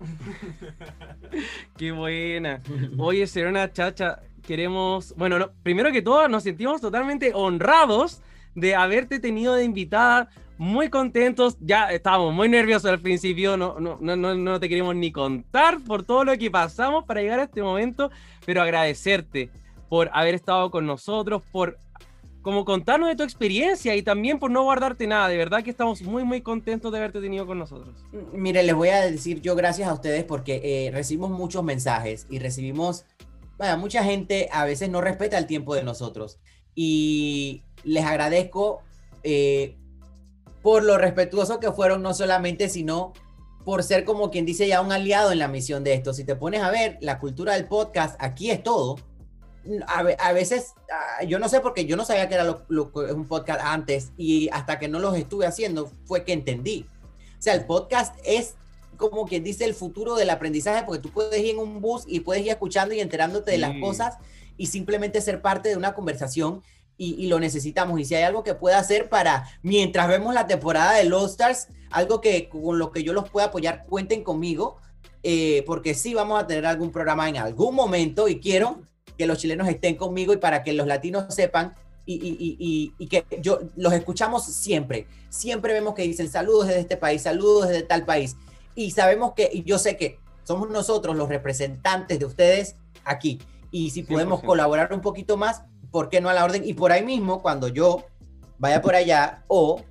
[1.77, 2.63] Qué buena.
[2.99, 8.23] Oye, Serena Chacha, queremos, bueno, primero que todo nos sentimos totalmente honrados
[8.55, 10.31] de haberte tenido de invitada,
[10.61, 15.11] muy contentos, ya estábamos muy nerviosos al principio, no, no, no, no te queremos ni
[15.11, 18.11] contar por todo lo que pasamos para llegar a este momento,
[18.45, 19.49] pero agradecerte
[19.89, 21.79] por haber estado con nosotros, por
[22.43, 25.29] como contarnos de tu experiencia y también por no guardarte nada.
[25.29, 28.05] De verdad que estamos muy, muy contentos de haberte tenido con nosotros.
[28.35, 32.39] Mire, les voy a decir yo gracias a ustedes porque eh, recibimos muchos mensajes y
[32.39, 33.07] recibimos,
[33.57, 36.39] bueno, mucha gente a veces no respeta el tiempo de nosotros.
[36.75, 38.83] Y les agradezco
[39.23, 39.79] eh,
[40.63, 43.13] por lo respetuoso que fueron, no solamente, sino
[43.65, 46.13] por ser como quien dice ya un aliado en la misión de esto.
[46.13, 48.97] Si te pones a ver la cultura del podcast, aquí es todo
[49.87, 53.61] a, veces, ah, yo no sé porque yo no sabía que era lo, un podcast
[53.63, 56.87] antes y hasta que no los estuve haciendo fue que entendí.
[57.39, 58.55] O sea, el podcast es
[58.97, 62.21] como quien dice el futuro del aprendizaje porque tú puedes ir en un bus y
[62.21, 64.17] puedes ir escuchando y enterándote de las cosas
[64.57, 66.63] y simplemente ser parte de una conversación
[67.03, 67.99] y, lo necesitamos.
[67.99, 71.69] Y si hay algo que pueda hacer para, mientras vemos la temporada de Lost Stars,
[71.91, 74.77] algo que con lo que yo los pueda apoyar, cuenten conmigo.
[75.23, 78.81] Eh, porque sí vamos a tener algún programa en algún momento y quiero
[79.19, 81.75] que los chilenos estén conmigo y para que los latinos sepan
[82.07, 85.07] y, que yo los escuchamos siempre.
[85.29, 88.37] Siempre vemos que dicen saludos desde este país, saludos desde tal país.
[88.75, 93.41] y sabemos que, y yo sé que somos nosotros los representantes de ustedes aquí.
[93.71, 94.47] Y si podemos 100%.
[94.47, 96.63] colaborar un poquito más, ¿por qué no a la orden?
[96.65, 98.05] Y por ahí mismo, cuando yo
[98.59, 99.83] vaya por allá o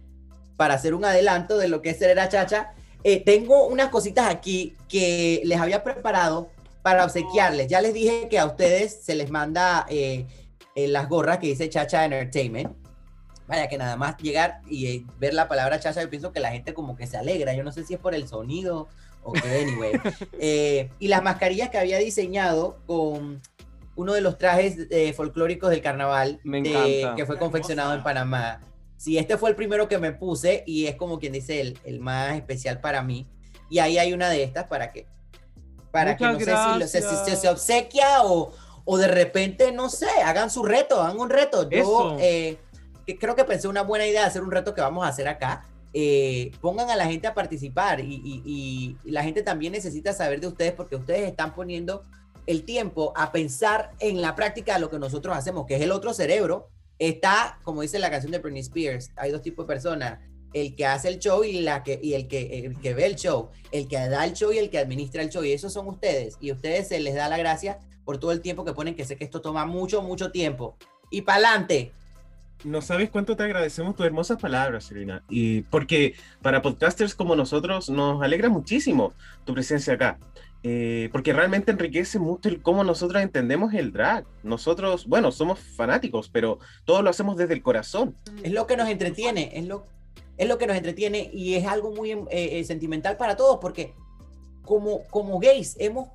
[0.58, 2.74] para hacer un adelanto de lo que es Serena Chacha,
[3.04, 6.50] eh, tengo unas cositas aquí que les había preparado
[6.82, 7.68] para obsequiarles.
[7.68, 10.28] Ya les dije que a ustedes se les manda eh,
[10.76, 12.76] eh, las gorras que dice Chacha Entertainment.
[13.47, 16.76] Vaya, que nada más llegar y ver la palabra chacha, yo pienso que la gente
[16.76, 17.56] como que se alegra.
[17.56, 18.89] Yo no sé si es por el sonido
[19.24, 19.93] o qué, anyway.
[21.00, 23.41] Y las mascarillas que había diseñado con
[24.00, 27.16] uno de los trajes eh, folclóricos del carnaval Me de- encanta.
[27.16, 28.62] que fue confeccionado en Panamá.
[28.95, 32.00] Sí, este fue el primero que me puse y es como quien dice el, el
[32.00, 33.28] más especial para mí.
[33.70, 35.06] Y ahí hay una de estas para que,
[35.91, 37.41] para que no Muchas sé si, lo- se, gracias.
[37.41, 38.54] se obsequia o,
[38.86, 41.70] o de repente, no sé, hagan su reto, hagan un reto.
[41.70, 42.58] Yo eh,
[43.06, 45.28] que creo que pensé una buena idea de hacer un reto que vamos a hacer
[45.28, 45.66] acá.
[45.93, 50.39] Eh, pongan a la gente a participar y- y- y la gente también necesita saber
[50.39, 52.04] de ustedes porque ustedes están poniendo
[52.50, 55.91] el tiempo a pensar en la práctica de lo que nosotros hacemos, que es el
[55.91, 56.68] otro cerebro.
[56.97, 60.20] Está, como dice la canción de Britney Spears, hay dos tipos de personas,
[60.54, 63.52] el que hace el show y, la que, y el, que, que ve el show,
[63.72, 66.38] el que da el show y el que administra el show, y esos son ustedes,
[66.41, 69.16] y ustedes se les da la gracia por todo el tiempo que ponen, que sé
[69.16, 70.76] que esto toma mucho, mucho tiempo.
[71.12, 71.91] Y para adelante.
[72.64, 75.24] No sabes cuánto te agradecemos tus hermosas palabras, Serena.
[75.30, 79.14] Y porque para podcasters como nosotros nos alegra muchísimo
[79.45, 80.18] tu presencia acá.
[80.62, 84.26] Eh, porque realmente enriquece mucho el cómo nosotros entendemos el drag.
[84.43, 88.16] Nosotros, bueno, somos fanáticos, pero todo lo hacemos desde el corazón.
[88.43, 89.86] Es lo que nos entretiene, es lo,
[90.38, 93.93] es lo que nos entretiene y es algo muy eh, eh, sentimental para todos porque
[94.64, 96.10] como, como gays hemos,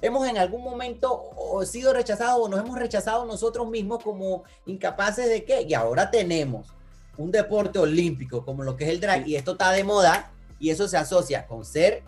[0.00, 5.28] hemos en algún momento o sido rechazados o nos hemos rechazado nosotros mismos como incapaces
[5.28, 5.66] de qué.
[5.68, 6.68] Y ahora tenemos
[7.18, 10.70] un deporte olímpico como lo que es el drag y esto está de moda y
[10.70, 12.02] eso se asocia con ser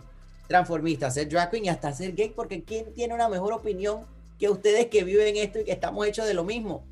[0.51, 4.01] transformista, ser drag queen y hasta ser gay porque ¿quién tiene una mejor opinión
[4.37, 6.83] que ustedes que viven esto y que estamos hechos de lo mismo?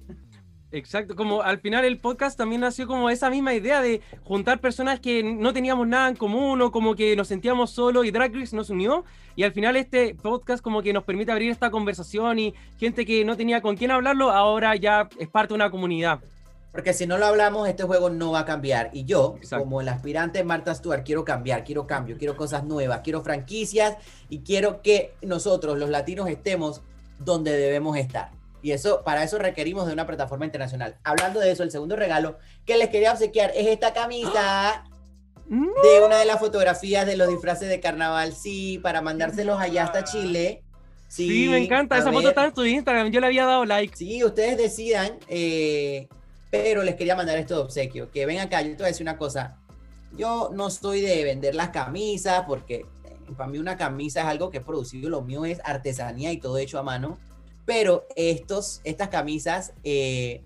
[0.71, 4.99] Exacto, como al final el podcast también nació como esa misma idea de juntar personas
[4.99, 8.55] que no teníamos nada en común o como que nos sentíamos solos y Drag Race
[8.55, 9.03] nos unió
[9.35, 13.25] y al final este podcast como que nos permite abrir esta conversación y gente que
[13.25, 16.19] no tenía con quién hablarlo ahora ya es parte de una comunidad.
[16.71, 18.89] Porque si no lo hablamos, este juego no va a cambiar.
[18.93, 19.63] Y yo, Exacto.
[19.65, 23.97] como el aspirante Marta Stewart, quiero cambiar, quiero cambio, quiero cosas nuevas, quiero franquicias
[24.29, 26.81] y quiero que nosotros, los latinos, estemos
[27.17, 28.31] donde debemos estar.
[28.61, 30.97] Y eso, para eso requerimos de una plataforma internacional.
[31.03, 34.83] Hablando de eso, el segundo regalo que les quería obsequiar es esta camisa
[35.47, 38.33] de una de las fotografías de los disfraces de carnaval.
[38.33, 40.61] Sí, para mandárselos allá hasta Chile.
[41.07, 42.27] Sí, Sí, me encanta, esa foto ver.
[42.29, 43.95] está en tu Instagram, yo le había dado like.
[43.97, 46.07] Sí, ustedes decidan, eh,
[46.49, 48.11] pero les quería mandar esto de obsequio.
[48.11, 49.57] Que ven acá, yo te voy a decir una cosa.
[50.17, 54.49] Yo no estoy de vender las camisas porque eh, para mí una camisa es algo
[54.49, 57.19] que he producido, lo mío es artesanía y todo hecho a mano.
[57.65, 60.43] Pero estos, estas camisas eh,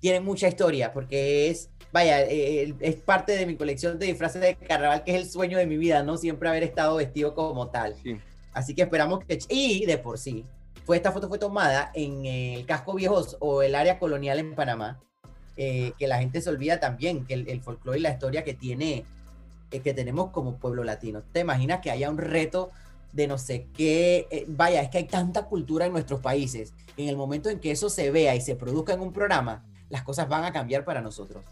[0.00, 4.56] tienen mucha historia porque es, vaya, eh, es parte de mi colección de disfraces de
[4.56, 6.16] carnaval que es el sueño de mi vida, ¿no?
[6.16, 7.94] Siempre haber estado vestido como tal.
[8.02, 8.18] Sí.
[8.54, 9.38] Así que esperamos que...
[9.50, 10.46] Y de por sí,
[10.84, 15.00] fue, esta foto fue tomada en el casco viejos o el área colonial en Panamá,
[15.64, 18.52] eh, que la gente se olvida también, que el, el folclore y la historia que
[18.52, 19.04] tiene,
[19.70, 21.22] eh, que tenemos como pueblo latino.
[21.32, 22.70] ¿Te imaginas que haya un reto
[23.12, 24.26] de no sé qué?
[24.32, 26.74] eh, vaya, es que hay tanta cultura en nuestros países.
[26.96, 30.02] En el momento en que eso se vea y se produzca en un programa, las
[30.02, 31.44] cosas van a cambiar para nosotros.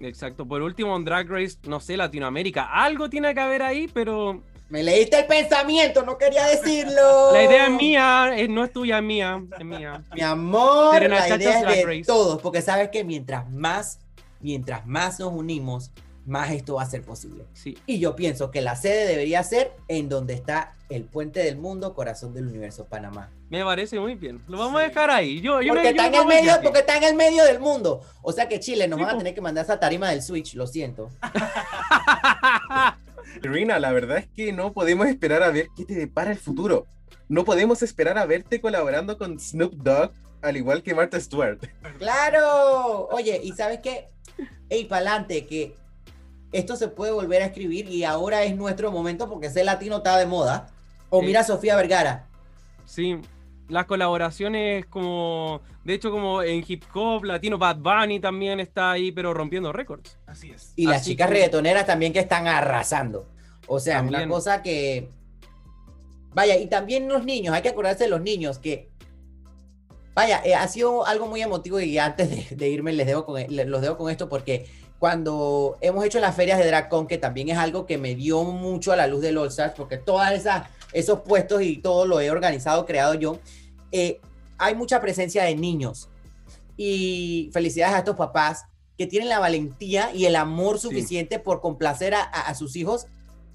[0.00, 4.42] Exacto, por último en Drag Race, no sé, Latinoamérica, algo tiene que haber ahí, pero
[4.68, 7.32] Me leíste el pensamiento, no quería decirlo.
[7.32, 10.02] la idea es mía, no es tuya, es mía, es mía.
[10.14, 12.02] Mi amor, la idea es de Race.
[12.04, 14.00] todos, porque sabes que mientras más,
[14.40, 15.92] mientras más nos unimos,
[16.24, 17.44] más esto va a ser posible.
[17.52, 21.56] Sí, Y yo pienso que la sede debería ser en donde está el puente del
[21.56, 23.30] mundo, corazón del universo, Panamá.
[23.48, 24.42] me parece muy bien.
[24.48, 25.40] Lo vamos a dejar ahí.
[25.40, 27.44] Yo, yo Porque me- yo está, me en el medio, porque está en el medio
[27.44, 28.00] del mundo.
[28.22, 30.54] O sea que Chile nos Sí, van a tener que mandar esa tarima del Switch,
[30.54, 31.08] lo siento.
[33.42, 36.86] Serena, la verdad es que no podemos esperar a ver qué te depara el futuro.
[37.28, 40.12] No podemos esperar a verte colaborando con Snoop Dogg,
[40.42, 41.58] al igual que Martha Stewart.
[41.98, 43.08] ¡Claro!
[43.08, 44.08] Oye, ¿y sabes qué?
[44.68, 45.74] Ey, pa'lante, que
[46.52, 50.16] esto se puede volver a escribir y ahora es nuestro momento porque ese latino está
[50.18, 50.68] de moda.
[51.10, 52.26] O mira a Sofía Vergara.
[52.84, 53.20] Sí,
[53.68, 59.10] las colaboraciones como, de hecho como en hip hop latino, Bad Bunny también está ahí,
[59.12, 60.18] pero rompiendo récords.
[60.26, 60.72] Así es.
[60.76, 63.26] Y las Así chicas que- reggaetoneras también que están arrasando.
[63.66, 65.08] O sea, una cosa que...
[66.34, 68.90] Vaya, y también los niños, hay que acordarse de los niños que...
[70.14, 73.42] Vaya, eh, ha sido algo muy emotivo y antes de, de irme les dejo con,
[73.48, 74.66] le- los dejo con esto porque
[74.98, 78.92] cuando hemos hecho las ferias de DragCon, que también es algo que me dio mucho
[78.92, 82.30] a la luz del All Stars, porque todas esas esos puestos y todo lo he
[82.30, 83.38] organizado, creado yo,
[83.92, 84.20] eh,
[84.58, 86.08] hay mucha presencia de niños.
[86.76, 88.64] Y felicidades a estos papás
[88.96, 93.06] que tienen la valentía y el amor suficiente por complacer a, sus hijos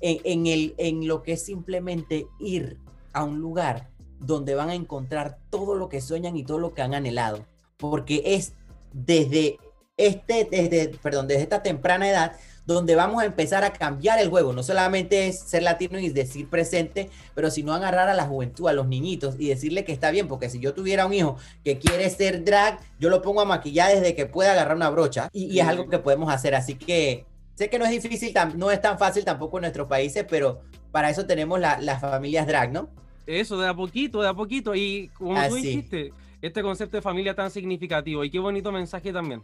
[0.02, 2.78] en, el, en lo que es simplemente ir
[3.14, 3.90] a un lugar
[4.20, 7.44] donde van a encontrar todo lo que sueñan y todo lo que han anhelado.
[7.78, 8.54] Porque es
[8.94, 9.58] desde
[9.98, 12.34] este, desde, perdón, desde esta temprana edad
[12.66, 14.54] donde vamos a empezar a cambiar el juego.
[14.54, 18.74] No solamente es ser latino y decir presente, pero sino agarrar a la juventud, a
[18.74, 22.10] los niñitos y decirle que está bien, porque si yo tuviera un hijo que quiere
[22.10, 25.68] ser drag, yo lo pongo a maquillar desde que pueda agarrar una brocha y, es
[25.68, 26.56] algo que podemos hacer.
[26.56, 30.26] Así que sé que no es difícil, no es tan fácil tampoco en nuestros países,
[30.30, 32.90] pero para eso tenemos las familias drag, ¿no?
[33.28, 34.76] Eso, de a poquito, de a poquito.
[34.76, 39.44] Y como tú dijiste, este concepto de familia tan significativo y qué bonito mensaje también.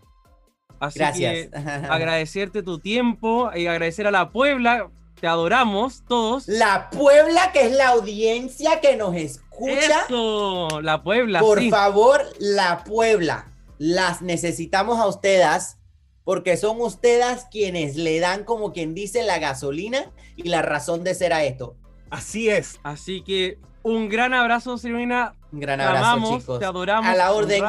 [0.79, 1.47] Así Gracias.
[1.47, 1.51] que
[1.89, 4.89] agradecerte tu tiempo y agradecer a la Puebla.
[5.19, 6.47] Te adoramos todos.
[6.47, 10.05] La Puebla, que es la audiencia que nos escucha.
[10.05, 11.39] Eso, la Puebla.
[11.39, 13.51] Por favor, la Puebla.
[13.79, 15.77] Las necesitamos a ustedes
[16.23, 21.15] porque son ustedes quienes le dan, como quien dice, la gasolina y la razón de
[21.15, 21.77] ser a esto.
[22.09, 22.79] Así es.
[22.83, 25.35] Así que un gran abrazo, Silvina.
[25.51, 26.59] Un gran abrazo, chicos.
[26.59, 27.09] Te adoramos.
[27.09, 27.63] A la orden.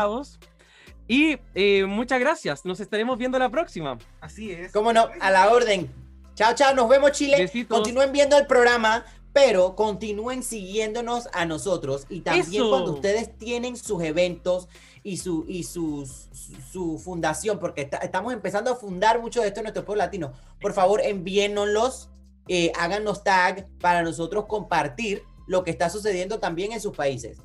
[1.09, 2.65] Y eh, muchas gracias.
[2.67, 3.99] Nos estaremos viendo la próxima.
[4.21, 4.71] Así es.
[4.73, 5.91] Cómo no, a la orden.
[6.35, 6.75] Chao, chao.
[6.75, 7.51] Nos vemos, Chile.
[7.67, 12.07] Continúen viendo el programa, pero continúen siguiéndonos a nosotros.
[12.11, 14.69] Y también cuando ustedes tienen sus eventos
[15.03, 16.07] y su, y su,
[17.03, 20.35] fundación, porque estamos empezando a fundar mucho de esto en nuestro pueblo latino.
[20.61, 22.11] Por favor, envíennoslos,
[22.49, 27.39] eh, háganos tag para nosotros compartir lo que está sucediendo también en sus países.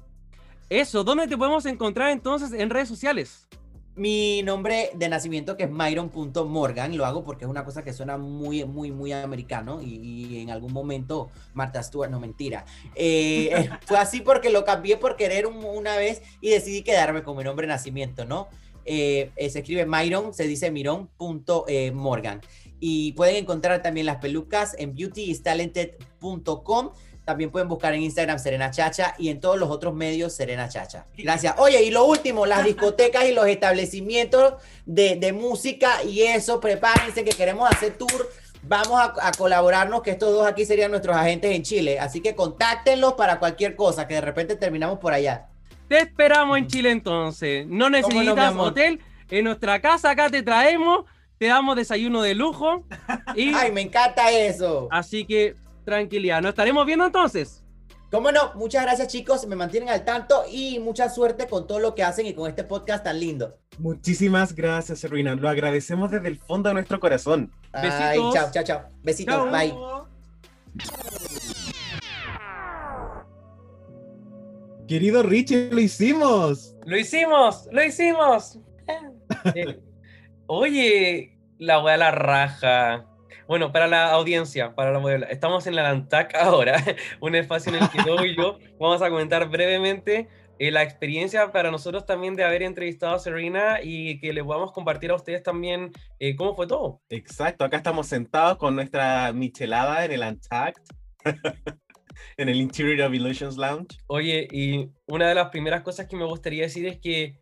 [0.74, 3.48] Eso, ¿dónde te podemos encontrar entonces en redes sociales?
[3.96, 8.18] Mi nombre de nacimiento que es Myron.morgan, lo hago porque es una cosa que suena
[8.18, 12.66] muy, muy, muy americano y, en algún momento Martha Stewart, no mentira.
[12.96, 17.44] Eh, fue así porque lo cambié por querer una vez y decidí quedarme con mi
[17.44, 18.48] nombre de nacimiento, ¿no?
[18.84, 22.42] Eh, eh, se escribe Myron, se dice Miron.morgan.
[22.80, 26.90] Y pueden encontrar también las pelucas en beautyistalented.com
[27.26, 31.06] también pueden buscar en Instagram Serena Chacha y en todos los otros medios Serena Chacha.
[31.18, 31.56] Gracias.
[31.58, 34.56] Oye, y lo último, las discotecas y los establecimientos
[34.86, 38.30] de, música y eso, prepárense que queremos hacer tour.
[38.66, 42.00] Vamos a, colaborarnos, que estos dos aquí serían nuestros agentes en Chile.
[42.00, 45.48] Así que contáctenlos para cualquier cosa, que de repente terminamos por allá.
[45.90, 47.68] Te esperamos en Chile entonces.
[47.68, 49.02] No necesitas hotel.
[49.30, 51.06] En nuestra casa acá te traemos,
[51.38, 52.86] te damos desayuno de lujo.
[53.36, 53.54] Y...
[53.54, 54.88] Ay, me encanta eso.
[54.92, 56.42] Así que tranquilidad.
[56.42, 57.64] ¿Nos estaremos viendo entonces?
[58.14, 61.96] Cómo no, muchas gracias chicos, me mantienen al tanto y mucha suerte con todo lo
[61.96, 63.58] que hacen y con este podcast tan lindo.
[63.80, 65.34] Muchísimas gracias, Serena.
[65.34, 67.52] Lo agradecemos desde el fondo de nuestro corazón.
[67.74, 68.34] Besitos.
[68.36, 68.82] chao, chao, chao.
[69.02, 69.74] Besitos, bye.
[74.88, 76.76] Querido Richie, lo hicimos.
[76.86, 78.60] Lo hicimos, lo hicimos.
[79.56, 79.80] Eh,
[80.46, 83.06] oye, la wea la raja.
[83.54, 86.84] Bueno, para la audiencia, para la modelo, estamos en la Lantac ahora,
[87.20, 90.28] un espacio en el que yo y yo vamos a comentar brevemente
[90.58, 94.72] eh, la experiencia para nosotros también de haber entrevistado a Serena y que le podamos
[94.72, 97.04] compartir a ustedes también eh, cómo fue todo.
[97.12, 100.80] Exacto, acá estamos sentados con nuestra michelada en el Untact.
[102.38, 103.99] en el Interior of Illusions Lounge.
[104.08, 107.39] Oye, y una de las primeras cosas que me gustaría decir es que,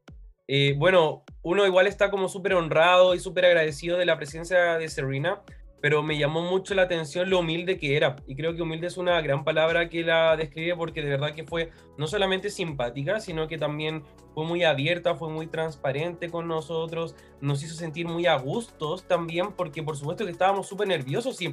[0.49, 4.89] eh, bueno, uno igual está como súper honrado y súper agradecido de la presencia de
[4.89, 5.41] Serena,
[5.82, 8.16] pero me llamó mucho la atención lo humilde que era.
[8.28, 11.44] Y creo que humilde es una gran palabra que la describe porque de verdad que
[11.44, 14.04] fue no solamente simpática, sino que también
[14.36, 19.54] fue muy abierta, fue muy transparente con nosotros, nos hizo sentir muy a gustos también,
[19.54, 21.52] porque por supuesto que estábamos súper nerviosos y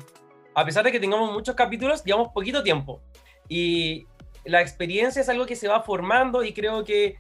[0.55, 3.01] a pesar de que tengamos muchos capítulos, llevamos poquito tiempo.
[3.49, 4.07] Y
[4.45, 7.17] la experiencia es algo que se va formando y creo que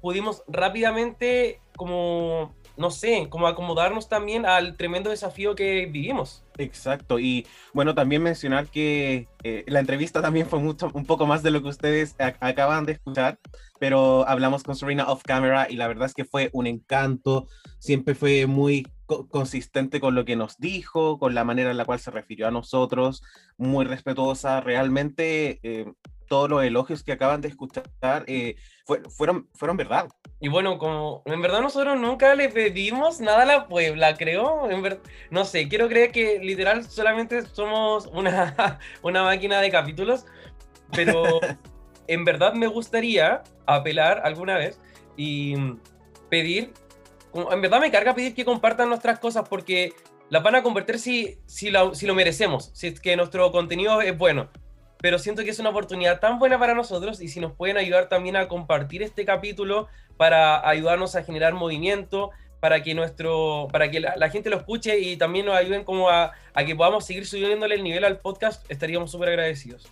[0.00, 6.44] pudimos rápidamente como no sé, como acomodarnos también al tremendo desafío que vivimos.
[6.56, 11.42] Exacto, y bueno, también mencionar que eh, la entrevista también fue mucho, un poco más
[11.42, 13.38] de lo que ustedes acaban de escuchar,
[13.78, 17.48] pero hablamos con Serena off camera y la verdad es que fue un encanto,
[17.78, 18.86] siempre fue muy
[19.30, 22.50] consistente con lo que nos dijo, con la manera en la cual se refirió a
[22.50, 23.22] nosotros,
[23.56, 25.92] muy respetuosa, realmente eh,
[26.28, 27.84] todos los elogios que acaban de escuchar
[28.26, 28.56] eh,
[29.10, 30.08] fueron, fueron verdad.
[30.40, 34.70] Y bueno, como en verdad nosotros nunca le pedimos nada a la Puebla, creo.
[34.70, 35.00] En
[35.30, 40.26] no sé, quiero creer que literal solamente somos una, una máquina de capítulos,
[40.92, 41.40] pero
[42.06, 44.80] en verdad me gustaría apelar alguna vez
[45.16, 45.54] y
[46.30, 46.72] pedir,
[47.34, 49.92] en verdad me carga pedir que compartan nuestras cosas porque
[50.30, 54.00] las van a convertir si, si, la- si lo merecemos, si es que nuestro contenido
[54.00, 54.50] es bueno.
[55.00, 58.08] Pero siento que es una oportunidad tan buena para nosotros y si nos pueden ayudar
[58.08, 59.86] también a compartir este capítulo
[60.16, 62.30] para ayudarnos a generar movimiento,
[62.60, 66.32] para que nuestro, para que la, gente lo escuche y también nos ayuden como a,
[66.52, 69.88] a que podamos seguir subiéndole el nivel al podcast, estaríamos súper agradecidos.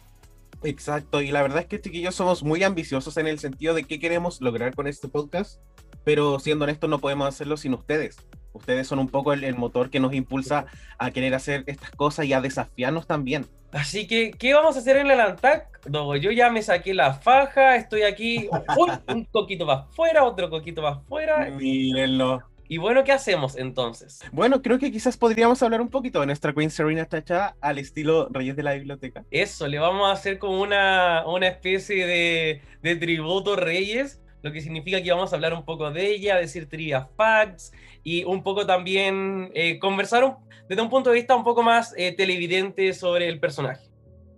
[0.65, 4.01] Exacto, y la verdad es que chiquillos somos muy ambiciosos en el sentido de qué
[4.01, 5.61] queremos lograr con este podcast,
[6.03, 8.17] pero siendo honestos no podemos hacerlo sin ustedes.
[8.53, 10.67] Ustedes son un poco el, el motor que nos impulsa
[10.99, 13.47] a querer hacer estas cosas y a desafiarnos también.
[13.73, 15.87] Así que, ¿qué vamos a hacer en el Antac?
[15.89, 20.51] No, yo ya me saqué la faja, estoy aquí, uy, un coquito para afuera, otro
[20.51, 21.51] coquito para afuera.
[21.51, 22.43] Mírenlo.
[22.69, 24.21] Y bueno, ¿qué hacemos entonces?
[24.33, 28.29] Bueno, creo que quizás podríamos hablar un poquito de nuestra Queen Serena Chacha al estilo
[28.31, 29.25] Reyes de la Biblioteca.
[29.31, 34.61] Eso, le vamos a hacer como una, una especie de, de tributo Reyes, lo que
[34.61, 37.73] significa que vamos a hablar un poco de ella, decir trivia facts
[38.07, 40.37] y un poco también eh, conversar un-
[40.69, 43.89] desde un punto de vista un poco más eh, televidente sobre el personaje.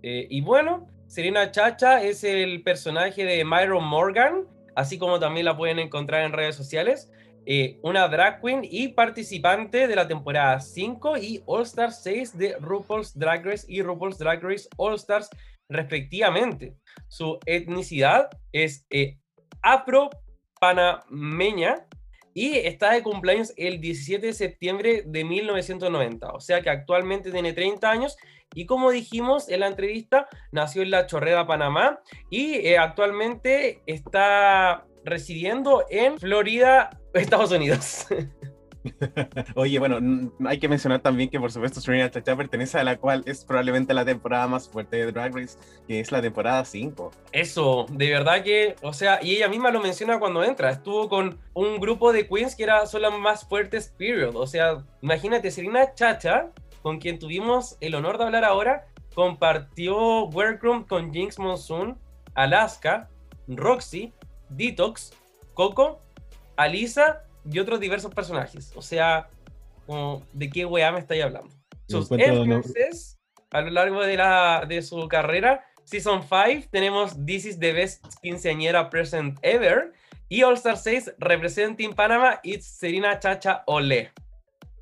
[0.01, 4.45] Eh, y bueno, Serena Chacha es el personaje de Myron Morgan,
[4.75, 7.11] así como también la pueden encontrar en redes sociales.
[7.45, 12.55] eh, una drag queen y participante de la temporada 5 y All Star 6 de
[12.59, 15.29] RuPaul's Drag Race y RuPaul's Drag Race All Stars
[15.69, 16.75] respectivamente.
[17.07, 19.17] Su etnicidad es eh,
[19.63, 21.85] afro-panameña
[22.33, 27.53] y está de cumpleaños el 17 de septiembre de 1990, o sea que actualmente tiene
[27.53, 28.17] 30 años
[28.53, 34.85] y como dijimos en la entrevista, nació en La Chorrera, Panamá y eh, actualmente está
[35.05, 38.07] residiendo en Florida, Estados Unidos.
[39.55, 43.23] Oye, bueno, hay que mencionar también que por supuesto Serena Chacha pertenece a la cual
[43.25, 47.11] es probablemente la temporada más fuerte de Drag Race, que es la temporada 5.
[47.31, 51.39] Eso, de verdad que, o sea, y ella misma lo menciona cuando entra, estuvo con
[51.53, 54.35] un grupo de queens que era, son las más fuertes, period.
[54.35, 56.49] O sea, imagínate, Serena Chacha,
[56.81, 61.97] con quien tuvimos el honor de hablar ahora, compartió Workroom con Jinx Monsoon,
[62.35, 63.09] Alaska,
[63.47, 64.13] Roxy,
[64.49, 65.11] Detox,
[65.53, 66.01] Coco,
[66.55, 68.71] Alisa y otros diversos personajes.
[68.75, 69.29] O sea,
[69.85, 71.49] como, ¿de qué weá me estáis hablando?
[71.87, 72.61] Sus encuentro, no-
[73.51, 78.05] a lo largo de, la, de su carrera Season 5 tenemos This is the best
[78.21, 79.91] quinceañera present ever.
[80.27, 84.11] Y All Star 6 Representing Panama, It's Serena Chacha Ole.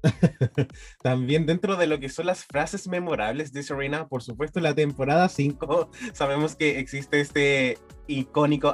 [1.01, 5.29] También dentro de lo que son las frases memorables de Serena, por supuesto la temporada
[5.29, 8.69] 5 sabemos que existe este icónico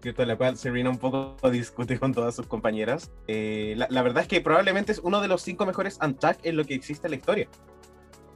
[0.00, 0.24] Unchucked, ¿cierto?
[0.26, 3.10] la cual Serena un poco discute con todas sus compañeras.
[3.28, 6.56] Eh, la, la verdad es que probablemente es uno de los cinco mejores Unchucked en
[6.56, 7.48] lo que existe en la historia.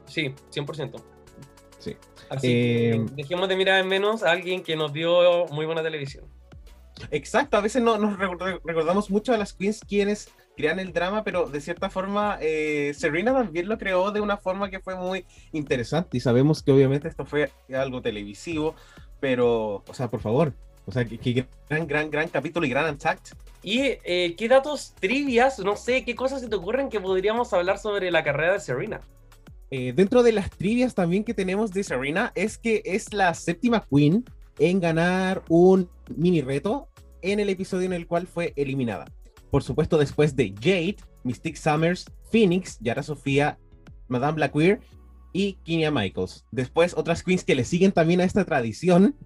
[0.06, 1.02] Sí, 100%.
[1.78, 1.96] Sí.
[2.30, 5.82] Así Eh, que dejemos de mirar en menos a alguien que nos dio muy buena
[5.82, 6.24] televisión.
[7.10, 11.24] Exacto, a veces no, nos record- recordamos mucho a las queens quienes crean el drama,
[11.24, 15.26] pero de cierta forma eh, Serena también lo creó de una forma que fue muy
[15.52, 18.76] interesante y sabemos que obviamente esto fue algo televisivo,
[19.18, 20.54] pero, o sea, por favor,
[20.86, 23.32] o sea, que, que gran, gran, gran capítulo y gran Untact.
[23.62, 27.78] ¿Y eh, qué datos trivias, no sé, qué cosas se te ocurren que podríamos hablar
[27.78, 29.00] sobre la carrera de Serena?
[29.70, 33.84] Eh, dentro de las trivias también que tenemos de Serena es que es la séptima
[33.90, 34.24] queen
[34.58, 36.88] en ganar un mini reto
[37.22, 39.06] en el episodio en el cual fue eliminada.
[39.50, 43.58] Por supuesto, después de Jade, Mystique Summers, Phoenix, Yara Sofía,
[44.08, 44.80] Madame Blackqueer
[45.32, 46.44] y Kinia Michaels.
[46.50, 49.16] Después, otras queens que le siguen también a esta tradición.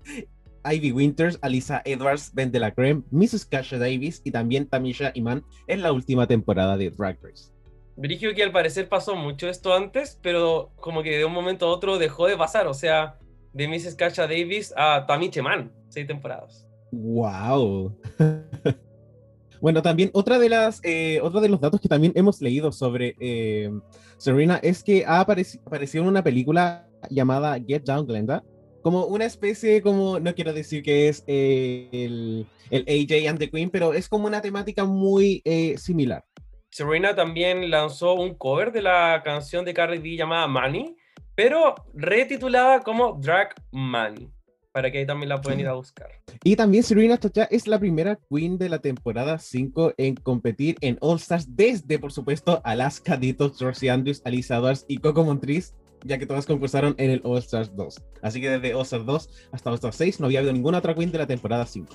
[0.64, 3.46] Ivy Winters, Alisa Edwards, Ben de la Creme, Mrs.
[3.46, 7.50] Kasha Davis y también Tamisha Iman en la última temporada de Drag Race.
[7.96, 11.70] Brigio que al parecer pasó mucho esto antes, pero como que de un momento a
[11.70, 12.66] otro dejó de pasar.
[12.68, 13.18] O sea,
[13.52, 13.96] de Mrs.
[13.96, 16.66] Kasha Davis a Tammy Cheman, seis temporadas.
[16.92, 17.96] Wow.
[19.60, 23.16] bueno, también otra de las, eh, otro de los datos que también hemos leído sobre
[23.20, 23.70] eh,
[24.16, 28.44] Serena es que ha apareci- aparecido en una película llamada Get Down, Glenda,
[28.88, 33.50] como una especie, como, no quiero decir que es eh, el, el AJ and the
[33.50, 36.24] Queen, pero es como una temática muy eh, similar.
[36.70, 40.96] Serena también lanzó un cover de la canción de Cardi B llamada Money,
[41.34, 44.30] pero retitulada como Drag Money,
[44.72, 46.08] para que ahí también la pueden ir a buscar.
[46.42, 50.96] Y también Serena Chacha es la primera queen de la temporada 5 en competir en
[51.02, 55.74] All Stars desde, por supuesto, Alaska, Detox, Rosie Andrews, Alisa Edwards y Coco Montriz,
[56.04, 58.02] ya que todas concursaron en el All Stars 2.
[58.22, 60.94] Así que desde All Stars 2 hasta All Stars 6 no había habido ninguna otra
[60.94, 61.94] queen de la temporada 5.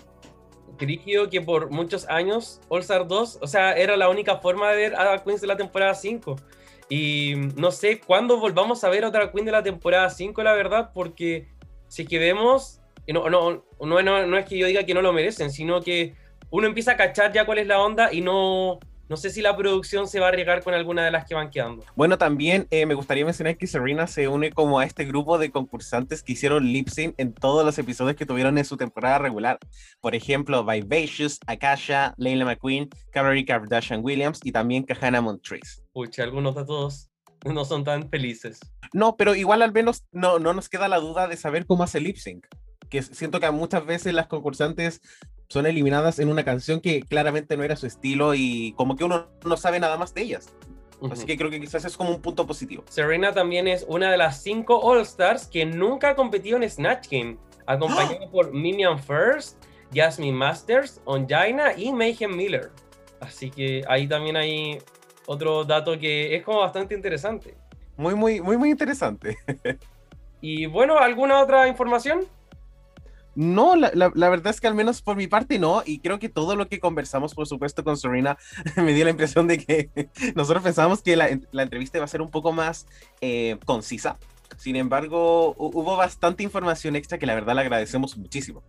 [0.80, 4.78] Dirigido que por muchos años All Star 2, o sea, era la única forma de
[4.78, 6.36] ver a Queens de la temporada 5.
[6.90, 10.92] Y no sé cuándo volvamos a ver otra Queen de la temporada 5, la verdad,
[10.94, 11.48] porque
[11.88, 12.34] si es que
[13.14, 16.16] no, no, no, no es que yo diga que no lo merecen, sino que
[16.50, 18.80] uno empieza a cachar ya cuál es la onda y no,
[19.14, 21.52] no sé si la producción se va a arriesgar con alguna de las que van
[21.52, 21.86] quedando.
[21.96, 25.52] Bueno, también eh, me gustaría mencionar que Serena se une como a este grupo de
[25.52, 29.60] concursantes que hicieron lip sync en todos los episodios que tuvieron en su temporada regular.
[30.02, 35.84] Por ejemplo, Vivacious, Akasha, Layla McQueen, Cameron Kardashian Williams y también Kahana Montrese.
[35.94, 37.12] Pucha, algunos de todos
[37.46, 38.62] no son tan felices.
[38.94, 42.02] No, pero igual al menos no, no nos queda la duda de saber cómo hace
[42.02, 42.48] lip sync.
[42.90, 45.02] Que siento que muchas veces las concursantes
[45.54, 49.28] son eliminadas en una canción que claramente no era su estilo y como que uno
[49.46, 50.52] no sabe nada más de ellas.
[51.12, 52.84] Así que creo que quizás es como un punto positivo.
[52.90, 57.38] Serena también es una de las cinco All-Stars que nunca ha competido en Snatch Game,
[57.68, 59.64] acompañada por Mimian First,
[59.94, 62.72] Jasmine Masters, Onjaina y Mayhem Miller.
[63.20, 64.80] Así que ahí también hay
[65.28, 67.54] otro dato que es como bastante interesante.
[67.96, 69.38] Muy, muy, muy, muy interesante.
[70.42, 72.22] y bueno, ¿alguna otra información?
[73.36, 76.30] No, la, la, verdad es que al menos por mi parte no, y creo que
[76.30, 78.38] todo lo que conversamos, por supuesto, con Serena,
[78.78, 79.90] me dio la impresión de que
[80.36, 82.86] nosotros pensábamos que la, la entrevista iba a ser un poco más
[83.22, 84.18] eh, concisa.
[84.58, 88.62] Sin embargo, hubo bastante información extra que la verdad le agradecemos muchísimo.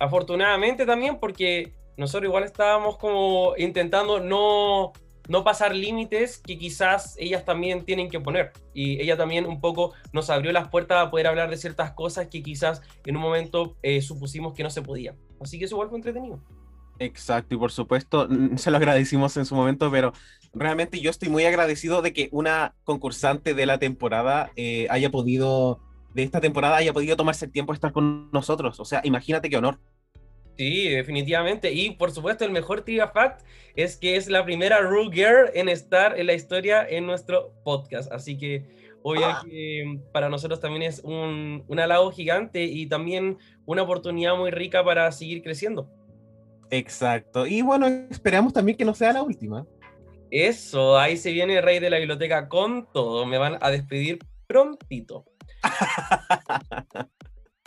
[0.00, 4.92] Afortunadamente también porque nosotros igual estábamos como intentando no
[5.28, 8.52] no pasar límites que quizás ellas también tienen que poner.
[8.74, 12.28] Y ella también un poco nos abrió las puertas a poder hablar de ciertas cosas
[12.28, 15.14] que quizás en un momento eh, supusimos que no se podía.
[15.40, 16.40] Así que eso igual fue entretenido.
[16.98, 20.12] Exacto, y por supuesto, se lo agradecimos en su momento, pero
[20.54, 25.80] realmente yo estoy muy agradecido de que una concursante de la temporada eh, haya podido,
[26.14, 28.80] de esta temporada, haya podido tomarse el tiempo de estar con nosotros.
[28.80, 29.78] O sea, imagínate qué honor.
[30.56, 31.72] Sí, definitivamente.
[31.72, 33.42] Y por supuesto, el mejor trivia fact
[33.74, 38.10] es que es la primera Rue Girl en estar en la historia en nuestro podcast.
[38.10, 38.64] Así que
[39.02, 39.42] obvio ah.
[39.44, 44.82] que para nosotros también es un, un halago gigante y también una oportunidad muy rica
[44.82, 45.90] para seguir creciendo.
[46.70, 47.46] Exacto.
[47.46, 49.66] Y bueno, esperamos también que no sea la última.
[50.30, 53.26] Eso, ahí se viene Rey de la Biblioteca con todo.
[53.26, 55.24] Me van a despedir prontito.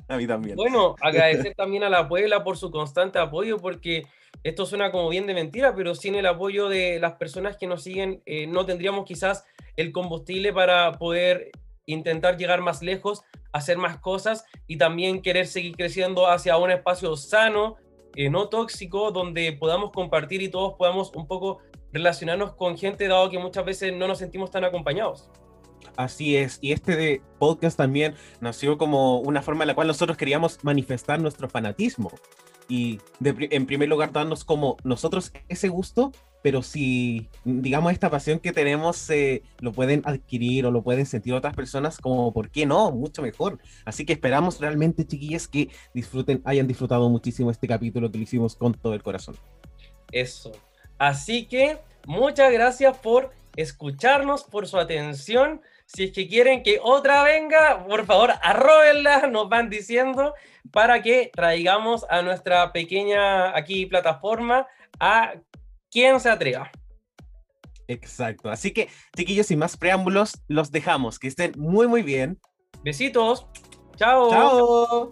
[0.10, 0.56] A mí también.
[0.56, 4.08] Bueno, agradecer también a la Puebla por su constante apoyo, porque
[4.44, 7.84] esto suena como bien de mentira, pero sin el apoyo de las personas que nos
[7.84, 9.46] siguen, eh, no tendríamos quizás
[9.78, 11.52] el combustible para poder
[11.86, 13.22] intentar llegar más lejos,
[13.52, 17.78] hacer más cosas y también querer seguir creciendo hacia un espacio sano,
[18.16, 21.60] eh, no tóxico, donde podamos compartir y todos podamos un poco
[21.92, 25.30] relacionarnos con gente, dado que muchas veces no nos sentimos tan acompañados.
[26.00, 30.16] Así es, y este de podcast también nació como una forma en la cual nosotros
[30.16, 32.10] queríamos manifestar nuestro fanatismo
[32.70, 38.54] y en primer lugar darnos como nosotros ese gusto, pero si digamos esta pasión que
[38.54, 42.92] tenemos eh, lo pueden adquirir o lo pueden sentir otras personas, como por qué no,
[42.92, 43.60] mucho mejor.
[43.84, 48.56] Así que esperamos realmente, chiquillas, que disfruten, hayan disfrutado muchísimo este capítulo que lo hicimos
[48.56, 49.36] con todo el corazón.
[50.14, 50.54] Eso.
[50.98, 55.60] Así que muchas gracias por escucharnos, por su atención.
[55.92, 60.36] Si es que quieren que otra venga, por favor, arrobenla, nos van diciendo,
[60.72, 64.68] para que traigamos a nuestra pequeña aquí plataforma
[65.00, 65.34] a
[65.90, 66.72] quien se atreva.
[67.88, 68.52] Exacto.
[68.52, 68.88] Así que,
[69.18, 71.18] chiquillos, sin más preámbulos, los dejamos.
[71.18, 72.40] Que estén muy, muy bien.
[72.84, 73.48] Besitos.
[73.98, 74.30] Chao.
[74.30, 75.12] Chao.